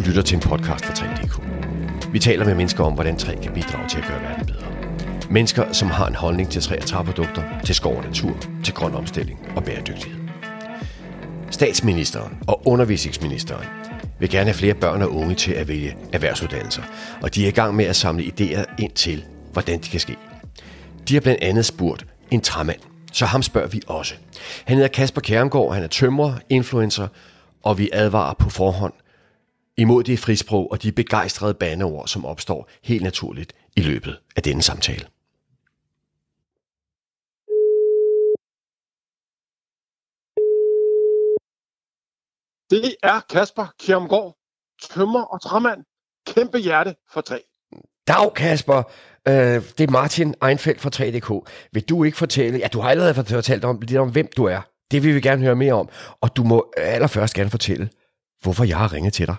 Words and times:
lytter 0.00 0.22
til 0.22 0.34
en 0.34 0.40
podcast 0.40 0.84
fra 0.84 0.94
3DK. 0.94 1.42
Vi 2.12 2.18
taler 2.18 2.44
med 2.44 2.54
mennesker 2.54 2.84
om, 2.84 2.92
hvordan 2.92 3.16
træ 3.16 3.34
kan 3.42 3.52
bidrage 3.52 3.88
til 3.88 3.98
at 3.98 4.04
gøre 4.08 4.22
verden 4.22 4.46
bedre. 4.46 4.66
Mennesker, 5.30 5.72
som 5.72 5.90
har 5.90 6.06
en 6.06 6.14
holdning 6.14 6.50
til 6.50 6.62
træ- 6.62 6.78
og 6.80 6.86
træprodukter, 6.86 7.42
til 7.64 7.74
skov 7.74 7.96
og 7.96 8.04
natur, 8.04 8.36
til 8.64 8.74
grøn 8.74 8.94
omstilling 8.94 9.38
og 9.56 9.64
bæredygtighed. 9.64 10.18
Statsministeren 11.50 12.38
og 12.48 12.66
undervisningsministeren 12.66 13.66
vil 14.18 14.30
gerne 14.30 14.44
have 14.44 14.54
flere 14.54 14.74
børn 14.74 15.02
og 15.02 15.14
unge 15.16 15.34
til 15.34 15.52
at 15.52 15.68
vælge 15.68 15.96
erhvervsuddannelser, 16.12 16.82
og 17.22 17.34
de 17.34 17.44
er 17.44 17.48
i 17.48 17.52
gang 17.52 17.74
med 17.74 17.84
at 17.84 17.96
samle 17.96 18.24
idéer 18.24 18.64
ind 18.78 18.92
til, 18.92 19.24
hvordan 19.52 19.80
det 19.80 19.90
kan 19.90 20.00
ske. 20.00 20.16
De 21.08 21.14
har 21.14 21.20
blandt 21.20 21.42
andet 21.42 21.66
spurgt 21.66 22.06
en 22.30 22.40
træmand, 22.40 22.78
så 23.12 23.26
ham 23.26 23.42
spørger 23.42 23.68
vi 23.68 23.80
også. 23.86 24.14
Han 24.64 24.76
hedder 24.76 24.88
Kasper 24.88 25.20
Kærmgaard, 25.20 25.74
han 25.74 25.82
er 25.82 25.88
tømrer, 25.88 26.34
influencer, 26.48 27.08
og 27.62 27.78
vi 27.78 27.90
advarer 27.92 28.34
på 28.34 28.50
forhånd 28.50 28.92
imod 29.76 30.04
det 30.04 30.18
frisprog 30.18 30.72
og 30.72 30.82
de 30.82 30.92
begejstrede 30.92 31.54
bandeord, 31.54 32.08
som 32.08 32.24
opstår 32.24 32.68
helt 32.84 33.02
naturligt 33.02 33.52
i 33.76 33.80
løbet 33.80 34.20
af 34.36 34.42
denne 34.42 34.62
samtale. 34.62 35.06
Det 42.70 42.96
er 43.02 43.20
Kasper 43.30 43.66
Kjermgaard, 43.80 44.36
tømmer 44.82 45.22
og 45.22 45.42
træmand. 45.42 45.84
Kæmpe 46.26 46.58
hjerte 46.58 46.94
for 47.12 47.20
træ. 47.20 47.38
Dag 48.08 48.34
Kasper, 48.34 48.82
øh, 49.28 49.34
det 49.78 49.80
er 49.80 49.90
Martin 49.90 50.34
Einfeldt 50.44 50.80
fra 50.80 50.90
3DK. 50.94 51.48
Vil 51.72 51.82
du 51.88 52.04
ikke 52.04 52.18
fortælle, 52.18 52.58
ja 52.58 52.68
du 52.68 52.80
har 52.80 52.90
allerede 52.90 53.14
fortalt 53.14 53.64
om, 53.64 53.80
lidt 53.80 54.00
om, 54.00 54.10
hvem 54.10 54.28
du 54.36 54.44
er. 54.44 54.60
Det 54.90 55.02
vil 55.02 55.14
vi 55.14 55.20
gerne 55.20 55.42
høre 55.42 55.56
mere 55.56 55.72
om. 55.72 55.88
Og 56.20 56.36
du 56.36 56.44
må 56.44 56.72
allerførst 56.76 57.34
gerne 57.34 57.50
fortælle, 57.50 57.90
hvorfor 58.42 58.64
jeg 58.64 58.78
har 58.78 58.92
ringet 58.92 59.12
til 59.12 59.26
dig. 59.26 59.36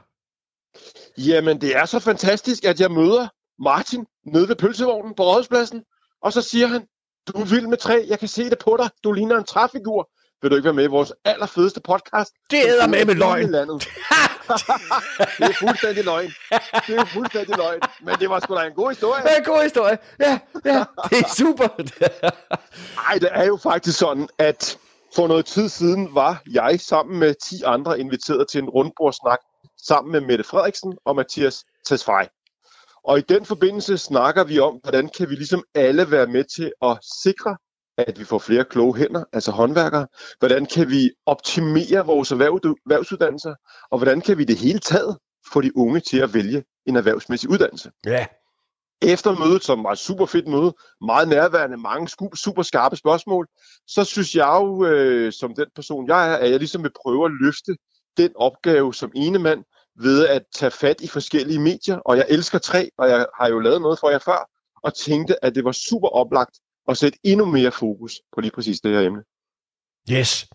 Jamen, 1.17 1.61
det 1.61 1.75
er 1.75 1.85
så 1.85 1.99
fantastisk, 1.99 2.65
at 2.65 2.79
jeg 2.79 2.91
møder 2.91 3.27
Martin 3.63 4.05
nede 4.25 4.47
ved 4.47 4.55
pølsevognen 4.55 5.15
på 5.15 5.23
Rådhuspladsen, 5.23 5.83
og 6.23 6.33
så 6.33 6.41
siger 6.41 6.67
han, 6.67 6.81
du 7.27 7.41
er 7.41 7.45
vild 7.45 7.67
med 7.67 7.77
træ, 7.77 8.05
jeg 8.07 8.19
kan 8.19 8.27
se 8.27 8.49
det 8.49 8.59
på 8.59 8.77
dig, 8.79 8.89
du 9.03 9.11
ligner 9.11 9.37
en 9.37 9.43
træfigur. 9.43 10.09
Vil 10.41 10.51
du 10.51 10.55
ikke 10.55 10.65
være 10.65 10.73
med 10.73 10.83
i 10.83 10.87
vores 10.87 11.13
allerfedeste 11.25 11.81
podcast? 11.81 12.31
Det 12.51 12.59
æder 12.65 12.87
med 12.87 13.05
med 13.05 13.15
løgn. 13.15 13.51
Landet. 13.51 13.81
det 15.37 15.49
er 15.49 15.53
fuldstændig 15.59 16.05
løgn. 16.05 16.33
Det 16.87 16.95
er 16.95 17.05
fuldstændig 17.05 17.57
løgn. 17.57 17.79
Men 18.01 18.15
det 18.19 18.29
var 18.29 18.39
sgu 18.39 18.55
da 18.55 18.61
en 18.61 18.73
god 18.73 18.89
historie. 18.89 19.23
Det 19.23 19.31
er 19.31 19.37
en 19.37 19.43
god 19.43 19.63
historie. 19.63 19.97
Ja, 20.19 20.39
ja, 20.65 20.83
det 21.09 21.19
er 21.19 21.33
super. 21.37 21.67
Nej, 22.95 23.17
det 23.17 23.29
er 23.31 23.45
jo 23.45 23.57
faktisk 23.63 23.99
sådan, 23.99 24.29
at 24.37 24.77
for 25.15 25.27
noget 25.27 25.45
tid 25.45 25.69
siden 25.69 26.15
var 26.15 26.43
jeg 26.51 26.79
sammen 26.79 27.19
med 27.19 27.35
10 27.49 27.63
andre 27.65 27.99
inviteret 27.99 28.47
til 28.47 28.61
en 28.61 28.69
rundbordsnak 28.69 29.39
sammen 29.87 30.11
med 30.11 30.21
Mette 30.21 30.43
Frederiksen 30.43 30.97
og 31.05 31.15
Mathias 31.15 31.63
Tesfaye. 31.87 32.27
Og 33.03 33.17
i 33.17 33.21
den 33.21 33.45
forbindelse 33.45 33.97
snakker 33.97 34.43
vi 34.43 34.59
om, 34.59 34.79
hvordan 34.83 35.09
kan 35.17 35.29
vi 35.29 35.35
ligesom 35.35 35.63
alle 35.75 36.11
være 36.11 36.27
med 36.27 36.43
til 36.55 36.71
at 36.81 36.97
sikre, 37.23 37.57
at 37.97 38.19
vi 38.19 38.23
får 38.23 38.39
flere 38.39 38.65
kloge 38.65 38.97
hænder, 38.97 39.23
altså 39.33 39.51
håndværkere. 39.51 40.07
Hvordan 40.39 40.65
kan 40.65 40.89
vi 40.89 41.11
optimere 41.25 42.05
vores 42.05 42.31
erhvervsuddannelser, 42.31 43.55
og 43.91 43.97
hvordan 43.97 44.21
kan 44.21 44.37
vi 44.37 44.43
det 44.43 44.57
hele 44.57 44.79
taget 44.79 45.17
få 45.53 45.61
de 45.61 45.77
unge 45.77 45.99
til 45.99 46.17
at 46.17 46.33
vælge 46.33 46.63
en 46.85 46.95
erhvervsmæssig 46.95 47.49
uddannelse. 47.49 47.91
Ja. 48.05 48.25
Efter 49.01 49.39
mødet, 49.39 49.63
som 49.63 49.83
var 49.83 49.91
et 49.91 49.97
super 49.97 50.25
fedt 50.25 50.47
møde, 50.47 50.73
meget 51.01 51.27
nærværende, 51.27 51.77
mange 51.77 52.07
super 52.35 52.61
skarpe 52.61 52.95
spørgsmål, 52.95 53.47
så 53.87 54.03
synes 54.03 54.35
jeg 54.35 54.57
jo, 54.61 54.85
øh, 54.85 55.33
som 55.33 55.55
den 55.55 55.65
person 55.75 56.07
jeg 56.07 56.31
er, 56.31 56.37
at 56.37 56.51
jeg 56.51 56.59
ligesom 56.59 56.83
vil 56.83 56.91
prøve 57.03 57.25
at 57.25 57.31
løfte 57.41 57.75
den 58.17 58.31
opgave 58.35 58.93
som 58.93 59.11
ene 59.15 59.39
mand 59.39 59.63
ved 59.99 60.27
at 60.27 60.43
tage 60.55 60.71
fat 60.71 61.01
i 61.01 61.07
forskellige 61.07 61.59
medier, 61.59 61.97
og 61.97 62.17
jeg 62.17 62.25
elsker 62.29 62.59
træ, 62.59 62.87
og 62.97 63.09
jeg 63.09 63.25
har 63.39 63.49
jo 63.49 63.59
lavet 63.59 63.81
noget 63.81 63.99
for 63.99 64.09
jer 64.09 64.19
før, 64.19 64.49
og 64.83 64.93
tænkte, 64.93 65.45
at 65.45 65.55
det 65.55 65.65
var 65.65 65.71
super 65.71 66.07
oplagt 66.07 66.55
at 66.89 66.97
sætte 66.97 67.19
endnu 67.23 67.45
mere 67.45 67.71
fokus 67.71 68.21
på 68.35 68.41
lige 68.41 68.51
præcis 68.51 68.79
det 68.79 68.91
her 68.91 68.99
emne. 68.99 69.23
Yes. 70.11 70.47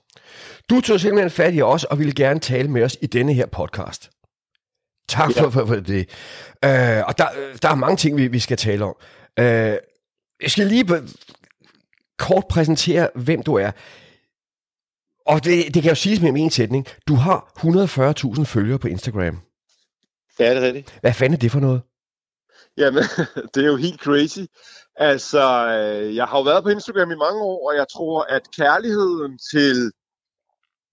Du 0.71 0.81
tog 0.81 1.01
simpelthen 1.01 1.31
fat 1.31 1.55
i 1.55 1.63
os, 1.63 1.85
og 1.85 1.99
ville 1.99 2.15
gerne 2.15 2.41
tale 2.41 2.69
med 2.71 2.83
os 2.83 2.97
i 3.03 3.07
denne 3.07 3.35
her 3.35 3.47
podcast. 3.47 4.11
Tak 5.09 5.33
for, 5.33 5.51
for, 5.51 5.67
for 5.67 5.75
det. 5.75 6.09
Uh, 6.67 7.07
og 7.09 7.19
der, 7.19 7.27
der 7.63 7.69
er 7.69 7.75
mange 7.75 7.97
ting, 7.97 8.17
vi, 8.17 8.29
vi 8.29 8.39
skal 8.39 8.57
tale 8.57 8.85
om. 8.85 8.95
Uh, 9.41 9.45
jeg 10.43 10.51
skal 10.51 10.67
lige 10.67 11.03
kort 12.19 12.45
præsentere, 12.51 13.09
hvem 13.15 13.43
du 13.43 13.55
er. 13.55 13.71
Og 15.27 15.45
det, 15.45 15.75
det 15.75 15.83
kan 15.83 15.91
jo 15.91 15.95
siges 15.95 16.21
med 16.21 16.33
en 16.37 16.51
sætning. 16.51 16.87
Du 17.09 17.15
har 17.15 17.53
140.000 18.39 18.45
følgere 18.45 18.79
på 18.79 18.89
Instagram. 18.89 19.41
Ja, 20.39 20.51
det 20.51 20.63
er 20.63 20.67
rigtigt. 20.67 20.99
Hvad 21.01 21.13
fanden 21.13 21.35
er 21.35 21.39
det 21.39 21.53
for 21.53 21.61
noget? 21.61 21.83
Jamen, 22.77 23.03
det 23.55 23.63
er 23.63 23.67
jo 23.67 23.77
helt 23.77 24.01
crazy. 24.01 24.45
Altså, 24.97 25.69
øh, 25.69 26.17
jeg 26.17 26.25
har 26.25 26.39
jo 26.39 26.43
været 26.43 26.65
på 26.65 26.71
Instagram 26.71 27.11
i 27.11 27.23
mange 27.27 27.43
år, 27.43 27.71
og 27.71 27.77
jeg 27.77 27.87
tror, 27.93 28.23
at 28.23 28.43
kærligheden 28.57 29.39
til 29.53 29.93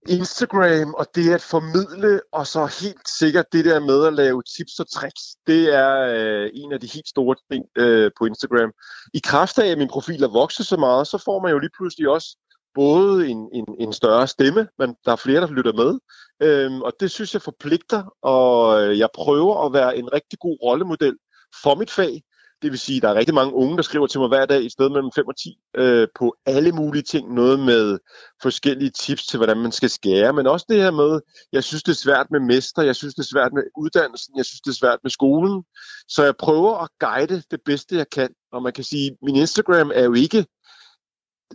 Instagram 0.10 0.94
og 0.94 1.06
det 1.16 1.34
at 1.34 1.42
formidle, 1.42 2.22
og 2.32 2.48
så 2.48 2.66
helt 2.82 3.10
sikkert 3.10 3.54
det 3.54 3.66
der 3.66 3.80
med 3.80 4.06
at 4.06 4.14
lave 4.14 4.44
tips 4.58 4.80
og 4.80 4.92
tricks, 4.92 5.22
det 5.48 5.76
er 5.76 6.00
øh, 6.00 6.50
en 6.54 6.72
af 6.72 6.80
de 6.80 6.88
helt 6.88 7.08
store 7.08 7.36
ting 7.52 7.66
øh, 7.78 8.12
på 8.18 8.26
Instagram. 8.26 8.72
I 9.14 9.20
kraft 9.20 9.60
af, 9.60 9.68
at 9.68 9.78
min 9.78 9.88
profil 9.88 10.24
er 10.24 10.28
vokset 10.28 10.66
så 10.66 10.78
meget, 10.78 11.08
så 11.08 11.18
får 11.18 11.42
man 11.42 11.52
jo 11.52 11.60
lige 11.60 11.76
pludselig 11.78 12.10
også 12.10 12.38
både 12.76 13.28
en, 13.28 13.50
en, 13.54 13.66
en 13.80 13.94
større 13.94 14.28
stemme, 14.28 14.68
men 14.80 14.96
der 15.06 15.12
er 15.12 15.16
flere, 15.16 15.42
der 15.42 15.48
lytter 15.48 15.74
med. 15.74 16.00
Øhm, 16.48 16.82
og 16.82 16.94
det 17.00 17.12
synes 17.12 17.34
jeg 17.34 17.42
forpligter, 17.42 18.04
og 18.22 18.82
øh, 18.84 19.00
jeg 19.00 19.10
prøver 19.14 19.66
at 19.66 19.74
være 19.74 19.98
en 19.98 20.14
rigtig 20.14 20.40
god 20.40 20.58
rollemodel 20.64 21.18
for 21.64 21.76
mit 21.76 21.92
fag. 21.92 22.24
Det 22.64 22.72
vil 22.72 22.80
sige, 22.80 22.98
at 22.98 23.02
der 23.02 23.10
er 23.10 23.16
rigtig 23.16 23.36
mange 23.36 23.54
unge, 23.54 23.78
der 23.78 23.84
skriver 23.84 24.08
til 24.08 24.20
mig 24.20 24.28
hver 24.28 24.46
dag, 24.46 24.66
et 24.66 24.72
sted 24.72 24.90
mellem 24.90 25.12
5 25.16 25.28
og 25.28 25.38
10, 25.38 25.58
øh, 25.78 26.08
på 26.16 26.36
alle 26.46 26.72
mulige 26.72 27.02
ting. 27.02 27.34
Noget 27.34 27.60
med 27.60 28.00
forskellige 28.42 28.90
tips 28.90 29.28
til, 29.28 29.38
hvordan 29.38 29.58
man 29.58 29.72
skal 29.72 29.90
skære, 29.90 30.34
men 30.34 30.48
også 30.48 30.66
det 30.70 30.82
her 30.82 30.92
med, 30.92 31.22
jeg 31.52 31.64
synes, 31.64 31.84
det 31.84 31.92
er 31.92 32.04
svært 32.06 32.28
med 32.32 32.40
mester, 32.40 32.82
jeg 32.82 32.96
synes, 32.96 33.16
det 33.16 33.24
er 33.24 33.32
svært 33.34 33.54
med 33.54 33.64
uddannelsen, 33.78 34.38
jeg 34.38 34.46
synes, 34.46 34.62
det 34.62 34.72
er 34.72 34.76
svært 34.76 35.00
med 35.04 35.12
skolen. 35.12 35.64
Så 36.08 36.24
jeg 36.24 36.36
prøver 36.40 36.78
at 36.78 36.90
guide 37.00 37.44
det 37.52 37.60
bedste, 37.66 37.96
jeg 37.96 38.10
kan. 38.10 38.30
Og 38.52 38.64
man 38.64 38.74
kan 38.74 38.84
sige, 38.84 39.18
min 39.22 39.36
Instagram 39.36 39.92
er 39.96 40.04
jo 40.04 40.14
ikke 40.14 40.46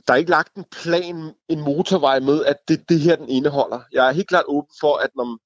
der 0.07 0.13
er 0.13 0.17
ikke 0.17 0.31
lagt 0.31 0.55
en 0.57 0.65
plan, 0.83 1.35
en 1.49 1.61
motorvej 1.61 2.21
med, 2.21 2.45
at 2.45 2.57
det 2.69 2.89
det 2.89 3.01
her, 3.01 3.17
den 3.17 3.29
indeholder. 3.29 3.81
Jeg 3.93 4.09
er 4.09 4.13
helt 4.13 4.29
klart 4.29 4.45
åben 4.49 4.75
for, 4.81 4.97
at 4.97 5.11
når, 5.17 5.39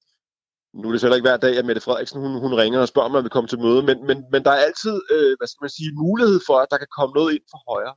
nu 0.73 0.87
er 0.87 0.91
det 0.91 1.01
så 1.01 1.13
ikke 1.13 1.29
hver 1.29 1.37
dag, 1.37 1.57
at 1.57 1.65
Mette 1.65 1.81
Frederiksen 1.81 2.21
hun, 2.21 2.39
hun 2.39 2.53
ringer 2.53 2.79
og 2.79 2.87
spørger, 2.87 3.05
om 3.05 3.11
man 3.11 3.23
vil 3.23 3.29
komme 3.29 3.47
til 3.47 3.59
møde, 3.59 3.83
men, 3.83 3.97
men, 4.07 4.17
men 4.31 4.43
der 4.43 4.51
er 4.51 4.61
altid, 4.67 4.95
øh, 5.11 5.33
hvad 5.39 5.47
skal 5.47 5.63
man 5.65 5.69
sige, 5.69 5.91
mulighed 6.05 6.39
for, 6.47 6.57
at 6.59 6.67
der 6.71 6.77
kan 6.77 6.91
komme 6.97 7.13
noget 7.13 7.33
ind 7.33 7.45
for 7.51 7.59
højre. 7.71 7.95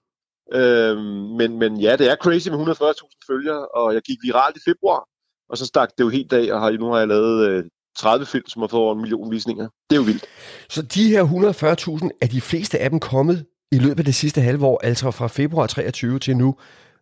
Øh, 0.56 0.96
men, 1.38 1.58
men 1.58 1.80
ja, 1.80 1.96
det 1.96 2.10
er 2.10 2.16
crazy 2.16 2.48
med 2.48 2.58
140.000 2.58 3.26
følgere, 3.30 3.68
og 3.68 3.94
jeg 3.94 4.02
gik 4.02 4.18
viralt 4.22 4.56
i 4.56 4.60
februar, 4.70 5.02
og 5.50 5.58
så 5.58 5.66
stak 5.66 5.90
det 5.98 6.04
jo 6.04 6.08
helt 6.08 6.32
af, 6.32 6.52
og 6.52 6.60
har, 6.60 6.70
nu 6.70 6.86
har 6.90 6.98
jeg 6.98 7.08
lavet 7.08 7.48
øh, 7.48 7.64
30 7.98 8.26
film, 8.26 8.48
som 8.48 8.62
har 8.62 8.68
fået 8.68 8.82
over 8.82 8.94
en 8.94 9.00
million 9.00 9.30
visninger. 9.30 9.68
Det 9.90 9.96
er 9.96 10.00
jo 10.00 10.06
vildt. 10.10 10.24
Så 10.68 10.82
de 10.82 11.08
her 11.08 11.24
140.000, 11.24 12.18
er 12.20 12.26
de 12.26 12.40
fleste 12.40 12.78
af 12.78 12.90
dem 12.90 13.00
kommet 13.00 13.46
i 13.72 13.78
løbet 13.78 13.98
af 13.98 14.04
det 14.04 14.14
sidste 14.14 14.40
halve 14.40 14.66
år, 14.66 14.80
altså 14.84 15.10
fra 15.10 15.28
februar 15.28 15.66
23 15.66 16.18
til 16.18 16.36
nu, 16.36 16.56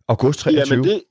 august 0.07 0.39
23? 0.39 0.75
Jamen 0.75 0.83
det, 0.83 1.03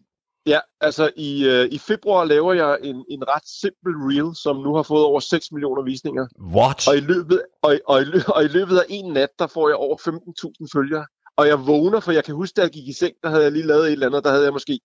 ja, 0.47 0.61
altså 0.81 1.11
i, 1.17 1.49
øh, 1.49 1.69
i 1.71 1.79
februar 1.79 2.25
laver 2.25 2.53
jeg 2.53 2.79
en, 2.83 3.05
en 3.11 3.23
ret 3.29 3.49
simpel 3.61 3.93
reel, 4.09 4.37
som 4.37 4.57
nu 4.57 4.75
har 4.75 4.83
fået 4.83 5.05
over 5.05 5.21
6 5.21 5.53
millioner 5.53 5.83
visninger. 5.83 6.27
What? 6.57 6.89
Og 6.89 6.97
i 6.97 7.01
løbet, 7.01 7.43
og, 7.63 7.79
og, 7.87 8.03
i, 8.03 8.07
og 8.29 8.45
i 8.45 8.49
løbet 8.49 8.77
af 8.79 8.85
en 8.89 9.13
nat, 9.13 9.29
der 9.39 9.47
får 9.47 9.69
jeg 9.69 9.77
over 9.77 9.97
15.000 9.97 10.79
følgere. 10.79 11.07
Og 11.37 11.49
jeg 11.49 11.67
vågner, 11.67 12.01
for 12.01 12.13
jeg 12.13 12.25
kan 12.25 12.35
huske, 12.35 12.57
da 12.57 12.63
jeg 12.63 12.71
gik 12.71 12.89
i 12.89 12.93
seng, 12.93 13.15
der 13.23 13.29
havde 13.29 13.43
jeg 13.43 13.53
lige 13.53 13.67
lavet 13.67 13.87
et 13.87 13.93
eller 13.93 14.07
andet, 14.07 14.25
der 14.25 14.31
havde 14.31 14.45
jeg 14.45 14.53
måske 14.53 14.81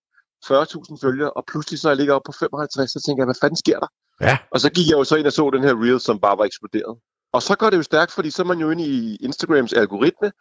40.000 0.45 0.97
følgere, 1.01 1.31
og 1.31 1.43
pludselig 1.51 1.79
så 1.79 1.87
er 1.87 1.91
jeg 1.91 1.97
ligger 1.97 2.13
op 2.13 2.21
på 2.25 2.31
55, 2.39 2.91
så 2.91 3.01
tænker 3.05 3.21
jeg, 3.21 3.27
hvad 3.27 3.41
fanden 3.41 3.57
sker 3.57 3.79
der? 3.79 3.87
Ja. 4.21 4.37
Og 4.51 4.59
så 4.59 4.69
gik 4.71 4.87
jeg 4.89 4.97
jo 4.97 5.03
så 5.03 5.15
ind 5.15 5.27
og 5.27 5.33
så 5.33 5.49
den 5.49 5.63
her 5.63 5.83
reel, 5.83 5.99
som 5.99 6.19
bare 6.19 6.37
var 6.37 6.45
eksploderet. 6.45 6.97
Og 7.33 7.41
så 7.41 7.55
går 7.55 7.69
det 7.69 7.77
jo 7.77 7.83
stærkt, 7.83 8.11
fordi 8.11 8.29
så 8.31 8.41
er 8.41 8.45
man 8.45 8.59
jo 8.59 8.69
inde 8.69 8.85
i 8.85 9.15
Instagrams 9.15 9.73
algoritme, 9.73 10.31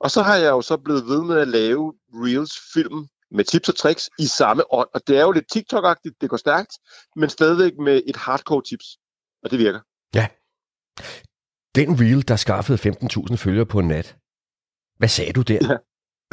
og 0.00 0.10
så 0.10 0.22
har 0.22 0.36
jeg 0.36 0.50
jo 0.50 0.62
så 0.62 0.76
blevet 0.76 1.06
ved 1.06 1.22
med 1.22 1.38
at 1.38 1.48
lave 1.48 1.92
Reels 2.14 2.54
film 2.74 3.08
med 3.34 3.44
tips 3.44 3.68
og 3.68 3.76
tricks 3.76 4.10
i 4.18 4.26
samme 4.26 4.62
ånd. 4.74 4.88
Og 4.94 5.00
det 5.06 5.18
er 5.18 5.22
jo 5.22 5.32
lidt 5.32 5.56
TikTok-agtigt, 5.56 6.16
det 6.20 6.30
går 6.30 6.36
stærkt, 6.36 6.72
men 7.16 7.28
stadigvæk 7.30 7.72
med 7.78 8.02
et 8.06 8.16
hardcore 8.16 8.62
tips. 8.62 8.86
Og 9.42 9.50
det 9.50 9.58
virker. 9.58 9.80
Ja. 10.14 10.26
Den 11.74 12.00
reel, 12.00 12.28
der 12.28 12.36
skaffede 12.36 12.78
15.000 12.78 13.36
følgere 13.36 13.66
på 13.66 13.78
en 13.78 13.88
nat. 13.88 14.16
Hvad 14.98 15.08
sagde 15.08 15.32
du 15.32 15.42
der? 15.42 15.60
Ja. 15.70 15.76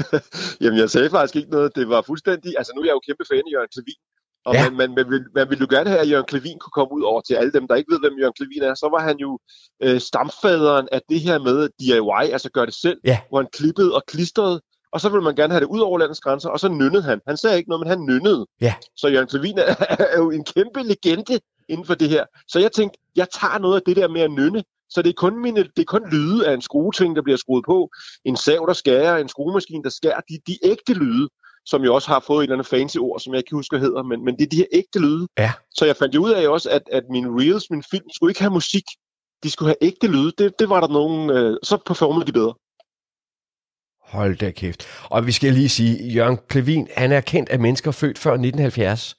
Jamen, 0.61 0.79
jeg 0.79 0.89
sagde 0.89 1.09
faktisk 1.09 1.35
ikke 1.35 1.49
noget. 1.49 1.75
Det 1.75 1.89
var 1.89 2.01
fuldstændig... 2.01 2.53
Altså, 2.57 2.73
nu 2.75 2.81
er 2.81 2.85
jeg 2.85 2.93
jo 2.93 3.01
kæmpe 3.07 3.25
fan 3.31 3.43
af 3.47 3.51
Jørgen 3.53 3.69
Klevin. 3.73 4.01
Og 4.45 4.53
ja. 4.53 4.63
man, 4.63 4.73
man, 4.77 4.89
man, 4.95 5.09
vil, 5.11 5.25
man 5.35 5.49
vil 5.49 5.59
jo 5.59 5.67
gerne 5.69 5.89
have, 5.89 6.01
at 6.01 6.09
Jørgen 6.09 6.25
Klevin 6.25 6.59
kunne 6.59 6.77
komme 6.79 6.93
ud 6.93 7.01
over 7.01 7.21
til 7.21 7.33
alle 7.33 7.51
dem, 7.51 7.67
der 7.67 7.75
ikke 7.75 7.91
ved, 7.91 7.99
hvem 7.99 8.19
Jørgen 8.19 8.33
Klevin 8.37 8.63
er. 8.63 8.73
Så 8.73 8.87
var 8.95 9.01
han 9.09 9.17
jo 9.17 9.39
øh, 9.83 9.99
stamfaderen 9.99 10.87
af 10.91 11.01
det 11.09 11.19
her 11.19 11.39
med 11.39 11.69
DIY, 11.79 12.31
altså 12.33 12.49
gør 12.49 12.65
det 12.65 12.73
selv, 12.73 12.99
ja. 13.03 13.19
hvor 13.29 13.37
han 13.41 13.49
klippede 13.53 13.95
og 13.95 14.03
klistrede. 14.07 14.61
Og 14.93 15.01
så 15.01 15.09
ville 15.09 15.23
man 15.23 15.35
gerne 15.35 15.53
have 15.53 15.59
det 15.59 15.67
ud 15.67 15.79
over 15.79 15.99
landets 15.99 16.19
grænser, 16.19 16.49
og 16.49 16.59
så 16.59 16.67
nynnede 16.69 17.03
han. 17.03 17.21
Han 17.27 17.37
sagde 17.37 17.57
ikke 17.57 17.69
noget, 17.69 17.85
men 17.85 17.89
han 17.89 18.05
nynnede. 18.05 18.45
Ja. 18.61 18.73
Så 18.95 19.07
Jørgen 19.07 19.27
Klevin 19.27 19.57
er, 19.57 19.75
er 20.13 20.17
jo 20.17 20.31
en 20.31 20.43
kæmpe 20.43 20.83
legende 20.83 21.39
inden 21.69 21.85
for 21.85 21.95
det 21.95 22.09
her. 22.09 22.25
Så 22.47 22.59
jeg 22.59 22.71
tænkte, 22.71 22.99
jeg 23.15 23.27
tager 23.41 23.57
noget 23.57 23.75
af 23.75 23.81
det 23.85 23.95
der 23.95 24.07
med 24.07 24.21
at 24.21 24.31
nynne, 24.31 24.63
så 24.89 25.01
det 25.01 25.09
er 25.09 25.13
kun, 25.13 25.41
mine, 25.41 25.63
det 25.63 25.79
er 25.79 25.83
kun 25.83 26.09
lyde 26.11 26.47
af 26.47 26.53
en 26.53 26.61
skrueting, 26.61 27.15
der 27.15 27.21
bliver 27.21 27.37
skruet 27.37 27.65
på, 27.65 27.89
en 28.25 28.35
sav, 28.35 28.65
der 28.67 28.73
skærer, 28.73 29.17
en 29.17 29.29
skruemaskine, 29.29 29.83
der 29.83 29.89
skærer, 29.89 30.21
de, 30.29 30.39
de 30.47 30.57
ægte 30.63 30.93
lyde, 30.93 31.29
som 31.65 31.83
jo 31.83 31.95
også 31.95 32.07
har 32.07 32.23
fået 32.27 32.39
et 32.39 32.43
eller 32.43 32.55
andet 32.55 32.67
fancy 32.67 32.97
ord, 32.97 33.19
som 33.19 33.33
jeg 33.33 33.39
ikke 33.39 33.55
husker, 33.55 33.77
hedder, 33.77 34.03
men, 34.03 34.25
men 34.25 34.37
det 34.37 34.43
er 34.43 34.49
de 34.49 34.57
her 34.57 34.65
ægte 34.71 34.99
lyde. 34.99 35.27
Ja. 35.37 35.53
Så 35.71 35.85
jeg 35.85 35.95
fandt 35.95 36.15
jo 36.15 36.23
ud 36.23 36.31
af 36.31 36.47
også, 36.47 36.69
at, 36.69 36.81
at 36.91 37.03
mine 37.09 37.29
reels, 37.29 37.69
min 37.69 37.83
film, 37.91 38.05
skulle 38.15 38.31
ikke 38.31 38.41
have 38.41 38.53
musik. 38.53 38.83
De 39.43 39.49
skulle 39.49 39.69
have 39.69 39.77
ægte 39.81 40.07
lyde. 40.07 40.31
Det, 40.37 40.59
det 40.59 40.69
var 40.69 40.79
der 40.79 40.87
nogen, 40.87 41.29
øh, 41.29 41.57
så 41.63 41.77
performede 41.85 42.25
de 42.25 42.31
bedre. 42.31 42.53
Hold 44.11 44.35
da 44.37 44.51
kæft. 44.51 44.87
Og 45.03 45.27
vi 45.27 45.31
skal 45.31 45.53
lige 45.53 45.69
sige, 45.69 46.07
Jørgen 46.11 46.39
Klevin, 46.49 46.87
han 46.97 47.11
er 47.11 47.21
kendt 47.21 47.49
af 47.49 47.59
mennesker 47.59 47.91
født 47.91 48.17
før 48.17 48.31
1970. 48.31 49.15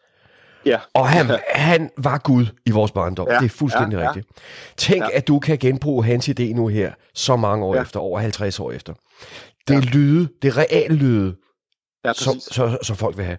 Ja. 0.67 0.79
Og 0.95 1.09
han, 1.09 1.27
han 1.55 1.91
var 1.99 2.19
Gud 2.19 2.47
i 2.67 2.71
vores 2.71 2.91
barndom. 2.91 3.29
Ja, 3.31 3.39
Det 3.39 3.45
er 3.45 3.49
fuldstændig 3.49 3.97
ja, 3.97 4.03
ja. 4.03 4.09
rigtigt. 4.09 4.29
Tænk, 4.77 5.03
Ja. 5.03 5.09
at 5.17 5.29
du 5.29 5.39
kan 5.39 5.59
genbruge 5.59 6.05
hans 6.05 6.29
idé 6.29 6.43
nu 6.55 6.69
her, 6.69 6.93
så 7.15 7.37
mange 7.37 7.65
år 7.65 7.75
Ja. 7.77 7.83
efter, 7.83 8.01
over 8.01 8.21
50 8.21 8.61
år 8.61 8.73
efter. 8.73 8.95
Det 9.69 9.77
er 9.77 9.81
lyde, 9.81 10.29
det 10.43 10.49
er 10.49 10.59
real 10.59 10.91
lyde, 10.93 11.37
Ja, 12.05 12.13
som, 12.13 12.41
så, 12.41 12.79
som 12.83 12.97
folk 12.97 13.17
vil 13.17 13.25
have. 13.25 13.39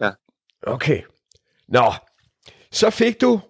Ja. 0.00 0.10
Okay. 0.66 1.00
Nå, 1.68 1.92
så 2.72 2.90
fik 2.90 3.20
du, 3.20 3.40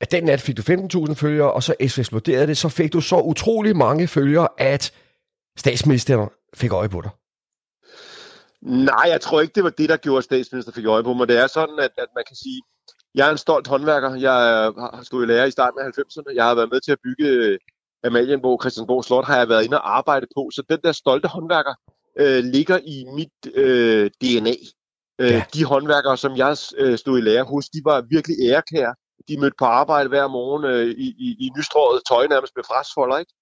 at 0.00 0.10
den 0.12 0.24
nat 0.24 0.40
fik 0.40 0.56
du 0.56 0.62
15.000 1.08 1.14
følgere, 1.14 1.52
og 1.52 1.62
så 1.62 1.74
eksploderede 1.80 2.46
det, 2.46 2.56
så 2.56 2.68
fik 2.68 2.92
du 2.92 3.00
så 3.00 3.20
utrolig 3.20 3.76
mange 3.76 4.06
følgere, 4.08 4.48
at 4.58 4.92
statsministeren 5.58 6.28
fik 6.54 6.72
øje 6.72 6.88
på 6.88 7.00
dig. 7.00 7.10
Nej, 8.62 9.06
jeg 9.06 9.20
tror 9.20 9.40
ikke, 9.40 9.52
det 9.54 9.64
var 9.64 9.70
det, 9.70 9.88
der 9.88 9.96
gjorde, 9.96 10.18
at 10.18 10.24
statsminister 10.24 10.72
fik 10.72 10.86
øje 10.86 11.04
på 11.04 11.12
mig. 11.12 11.28
Det 11.28 11.38
er 11.38 11.46
sådan, 11.46 11.78
at, 11.78 11.90
at 11.98 12.08
man 12.14 12.24
kan 12.28 12.36
sige, 12.36 12.62
jeg 13.14 13.26
er 13.26 13.32
en 13.32 13.38
stolt 13.38 13.66
håndværker. 13.66 14.14
Jeg 14.14 14.38
øh, 14.76 14.82
har 14.96 15.02
stået 15.02 15.24
i 15.24 15.26
lære 15.26 15.48
i 15.48 15.50
starten 15.50 15.80
af 15.80 15.84
90'erne. 15.84 16.34
Jeg 16.34 16.44
har 16.44 16.54
været 16.54 16.70
med 16.72 16.80
til 16.80 16.92
at 16.92 16.98
bygge 17.04 17.28
øh, 17.28 17.58
Amalienborg, 18.04 18.62
Christiansborg 18.62 19.04
Slot, 19.04 19.24
har 19.24 19.36
jeg 19.36 19.48
været 19.48 19.64
inde 19.64 19.78
og 19.80 19.96
arbejde 19.96 20.26
på. 20.36 20.50
Så 20.54 20.62
den 20.68 20.78
der 20.84 20.92
stolte 20.92 21.28
håndværker 21.28 21.74
øh, 22.20 22.44
ligger 22.44 22.78
i 22.78 23.04
mit 23.14 23.54
øh, 23.54 24.10
DNA. 24.20 24.54
Øh, 25.18 25.30
Ja. 25.30 25.44
De 25.54 25.64
håndværkere, 25.64 26.16
som 26.16 26.36
jeg 26.36 26.56
øh, 26.76 26.98
stod 26.98 27.18
i 27.18 27.20
lære 27.20 27.44
hos, 27.44 27.68
de 27.68 27.80
var 27.84 28.00
virkelig 28.10 28.36
ærekære. 28.40 28.94
De 29.28 29.40
mødte 29.40 29.56
på 29.58 29.64
arbejde 29.64 30.08
hver 30.08 30.28
morgen 30.28 30.64
øh, 30.64 30.86
i, 30.86 31.08
i, 31.26 31.36
i 31.44 31.50
nystrøget 31.56 32.02
tøj 32.08 32.26
nærmest 32.26 32.52
med 32.56 32.64
frasfolder, 32.64 33.18
ikke? 33.18 33.32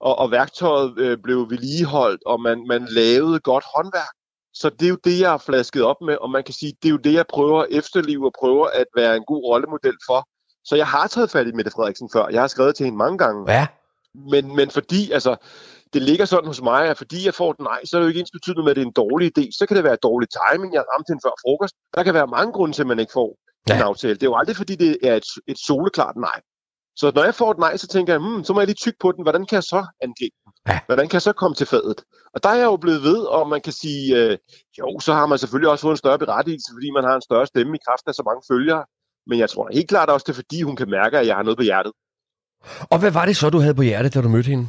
Og, 0.00 0.18
og 0.18 0.30
værktøjet 0.30 0.98
øh, 0.98 1.18
blev 1.22 1.50
vedligeholdt, 1.50 2.22
og 2.26 2.40
man, 2.40 2.66
man 2.68 2.86
lavede 2.90 3.40
godt 3.40 3.64
håndværk. 3.74 4.14
Så 4.54 4.70
det 4.70 4.86
er 4.86 4.88
jo 4.88 4.98
det, 5.04 5.20
jeg 5.20 5.30
har 5.30 5.42
flasket 5.46 5.82
op 5.82 5.96
med, 6.06 6.16
og 6.16 6.30
man 6.30 6.44
kan 6.44 6.54
sige, 6.54 6.72
det 6.82 6.88
er 6.88 6.92
jo 6.92 6.96
det, 6.96 7.14
jeg 7.14 7.26
prøver 7.26 7.60
at 7.62 7.68
efterlive 7.70 8.26
og 8.26 8.32
prøver 8.38 8.66
at 8.66 8.86
være 8.96 9.16
en 9.16 9.24
god 9.26 9.42
rollemodel 9.44 9.96
for. 10.08 10.28
Så 10.64 10.76
jeg 10.76 10.86
har 10.86 11.06
taget 11.06 11.30
fat 11.30 11.46
i 11.46 11.52
Mette 11.52 11.70
Frederiksen 11.70 12.10
før. 12.12 12.28
Jeg 12.28 12.40
har 12.40 12.48
skrevet 12.48 12.74
til 12.76 12.84
hende 12.84 12.98
mange 12.98 13.18
gange. 13.18 13.52
Ja, 13.52 13.66
Men, 14.32 14.56
men 14.56 14.70
fordi, 14.70 15.10
altså, 15.10 15.36
det 15.92 16.02
ligger 16.02 16.24
sådan 16.24 16.46
hos 16.46 16.62
mig, 16.62 16.88
at 16.88 16.98
fordi 16.98 17.24
jeg 17.26 17.34
får 17.34 17.50
et 17.50 17.60
nej, 17.60 17.80
så 17.84 17.96
er 17.96 17.98
det 17.98 18.06
jo 18.06 18.08
ikke 18.08 18.20
ens 18.20 18.30
betydende 18.30 18.62
med, 18.62 18.70
at 18.70 18.76
det 18.76 18.82
er 18.82 18.86
en 18.86 18.92
dårlig 18.92 19.38
idé. 19.38 19.44
Så 19.58 19.66
kan 19.66 19.76
det 19.76 19.84
være 19.84 19.96
dårlig 19.96 20.28
timing, 20.38 20.74
jeg 20.74 20.84
ramte 20.92 21.10
hende 21.10 21.22
før 21.24 21.34
frokost. 21.44 21.74
Der 21.94 22.02
kan 22.02 22.14
være 22.14 22.26
mange 22.26 22.52
grunde 22.52 22.74
til, 22.74 22.82
at 22.82 22.86
man 22.92 22.98
ikke 22.98 23.12
får 23.12 23.30
ja. 23.68 23.76
en 23.76 23.82
aftale. 23.82 24.14
Det 24.14 24.22
er 24.22 24.32
jo 24.32 24.36
aldrig, 24.36 24.56
fordi 24.56 24.74
det 24.84 24.96
er 25.02 25.14
et, 25.16 25.28
et 25.46 25.58
soleklart 25.66 26.16
nej. 26.16 26.40
Så 27.00 27.12
når 27.14 27.24
jeg 27.24 27.34
får 27.34 27.50
et 27.50 27.58
nej, 27.58 27.76
så 27.76 27.86
tænker 27.86 28.12
jeg, 28.12 28.20
hmm, 28.20 28.44
så 28.44 28.52
må 28.52 28.60
jeg 28.60 28.66
lige 28.66 28.82
tykke 28.84 28.98
på 29.00 29.12
den. 29.12 29.22
Hvordan 29.22 29.46
kan 29.46 29.56
jeg 29.60 29.62
så 29.74 29.80
angribe 30.06 30.36
den? 30.44 30.52
Ja. 30.68 30.78
Hvordan 30.86 31.06
kan 31.08 31.16
jeg 31.18 31.22
så 31.22 31.32
komme 31.32 31.54
til 31.54 31.66
fadet? 31.66 31.98
Og 32.34 32.42
der 32.42 32.48
er 32.48 32.58
jeg 32.62 32.64
jo 32.64 32.76
blevet 32.76 33.02
ved, 33.02 33.18
og 33.36 33.48
man 33.48 33.60
kan 33.60 33.72
sige, 33.72 34.04
øh, 34.18 34.38
jo, 34.78 34.88
så 35.06 35.12
har 35.18 35.26
man 35.26 35.38
selvfølgelig 35.38 35.70
også 35.70 35.82
fået 35.82 35.96
en 35.96 36.04
større 36.04 36.18
berettigelse, 36.18 36.68
fordi 36.76 36.88
man 36.90 37.04
har 37.04 37.14
en 37.14 37.22
større 37.28 37.46
stemme 37.46 37.76
i 37.76 37.80
kraft 37.86 38.04
af 38.06 38.14
så 38.14 38.22
mange 38.28 38.42
følgere. 38.52 38.84
Men 39.28 39.38
jeg 39.38 39.50
tror 39.50 39.68
helt 39.72 39.88
klart 39.88 40.10
også, 40.10 40.24
det 40.26 40.32
er 40.32 40.40
fordi, 40.42 40.62
hun 40.62 40.76
kan 40.76 40.90
mærke, 40.90 41.18
at 41.18 41.26
jeg 41.26 41.36
har 41.36 41.42
noget 41.42 41.58
på 41.58 41.66
hjertet. 41.70 41.92
og 42.92 42.98
hvad 43.00 43.10
var 43.10 43.24
det 43.26 43.36
så, 43.36 43.50
du 43.50 43.58
havde 43.58 43.74
på 43.74 43.82
hjertet, 43.82 44.14
da 44.14 44.20
du 44.22 44.28
mødte 44.28 44.50
hende? 44.52 44.68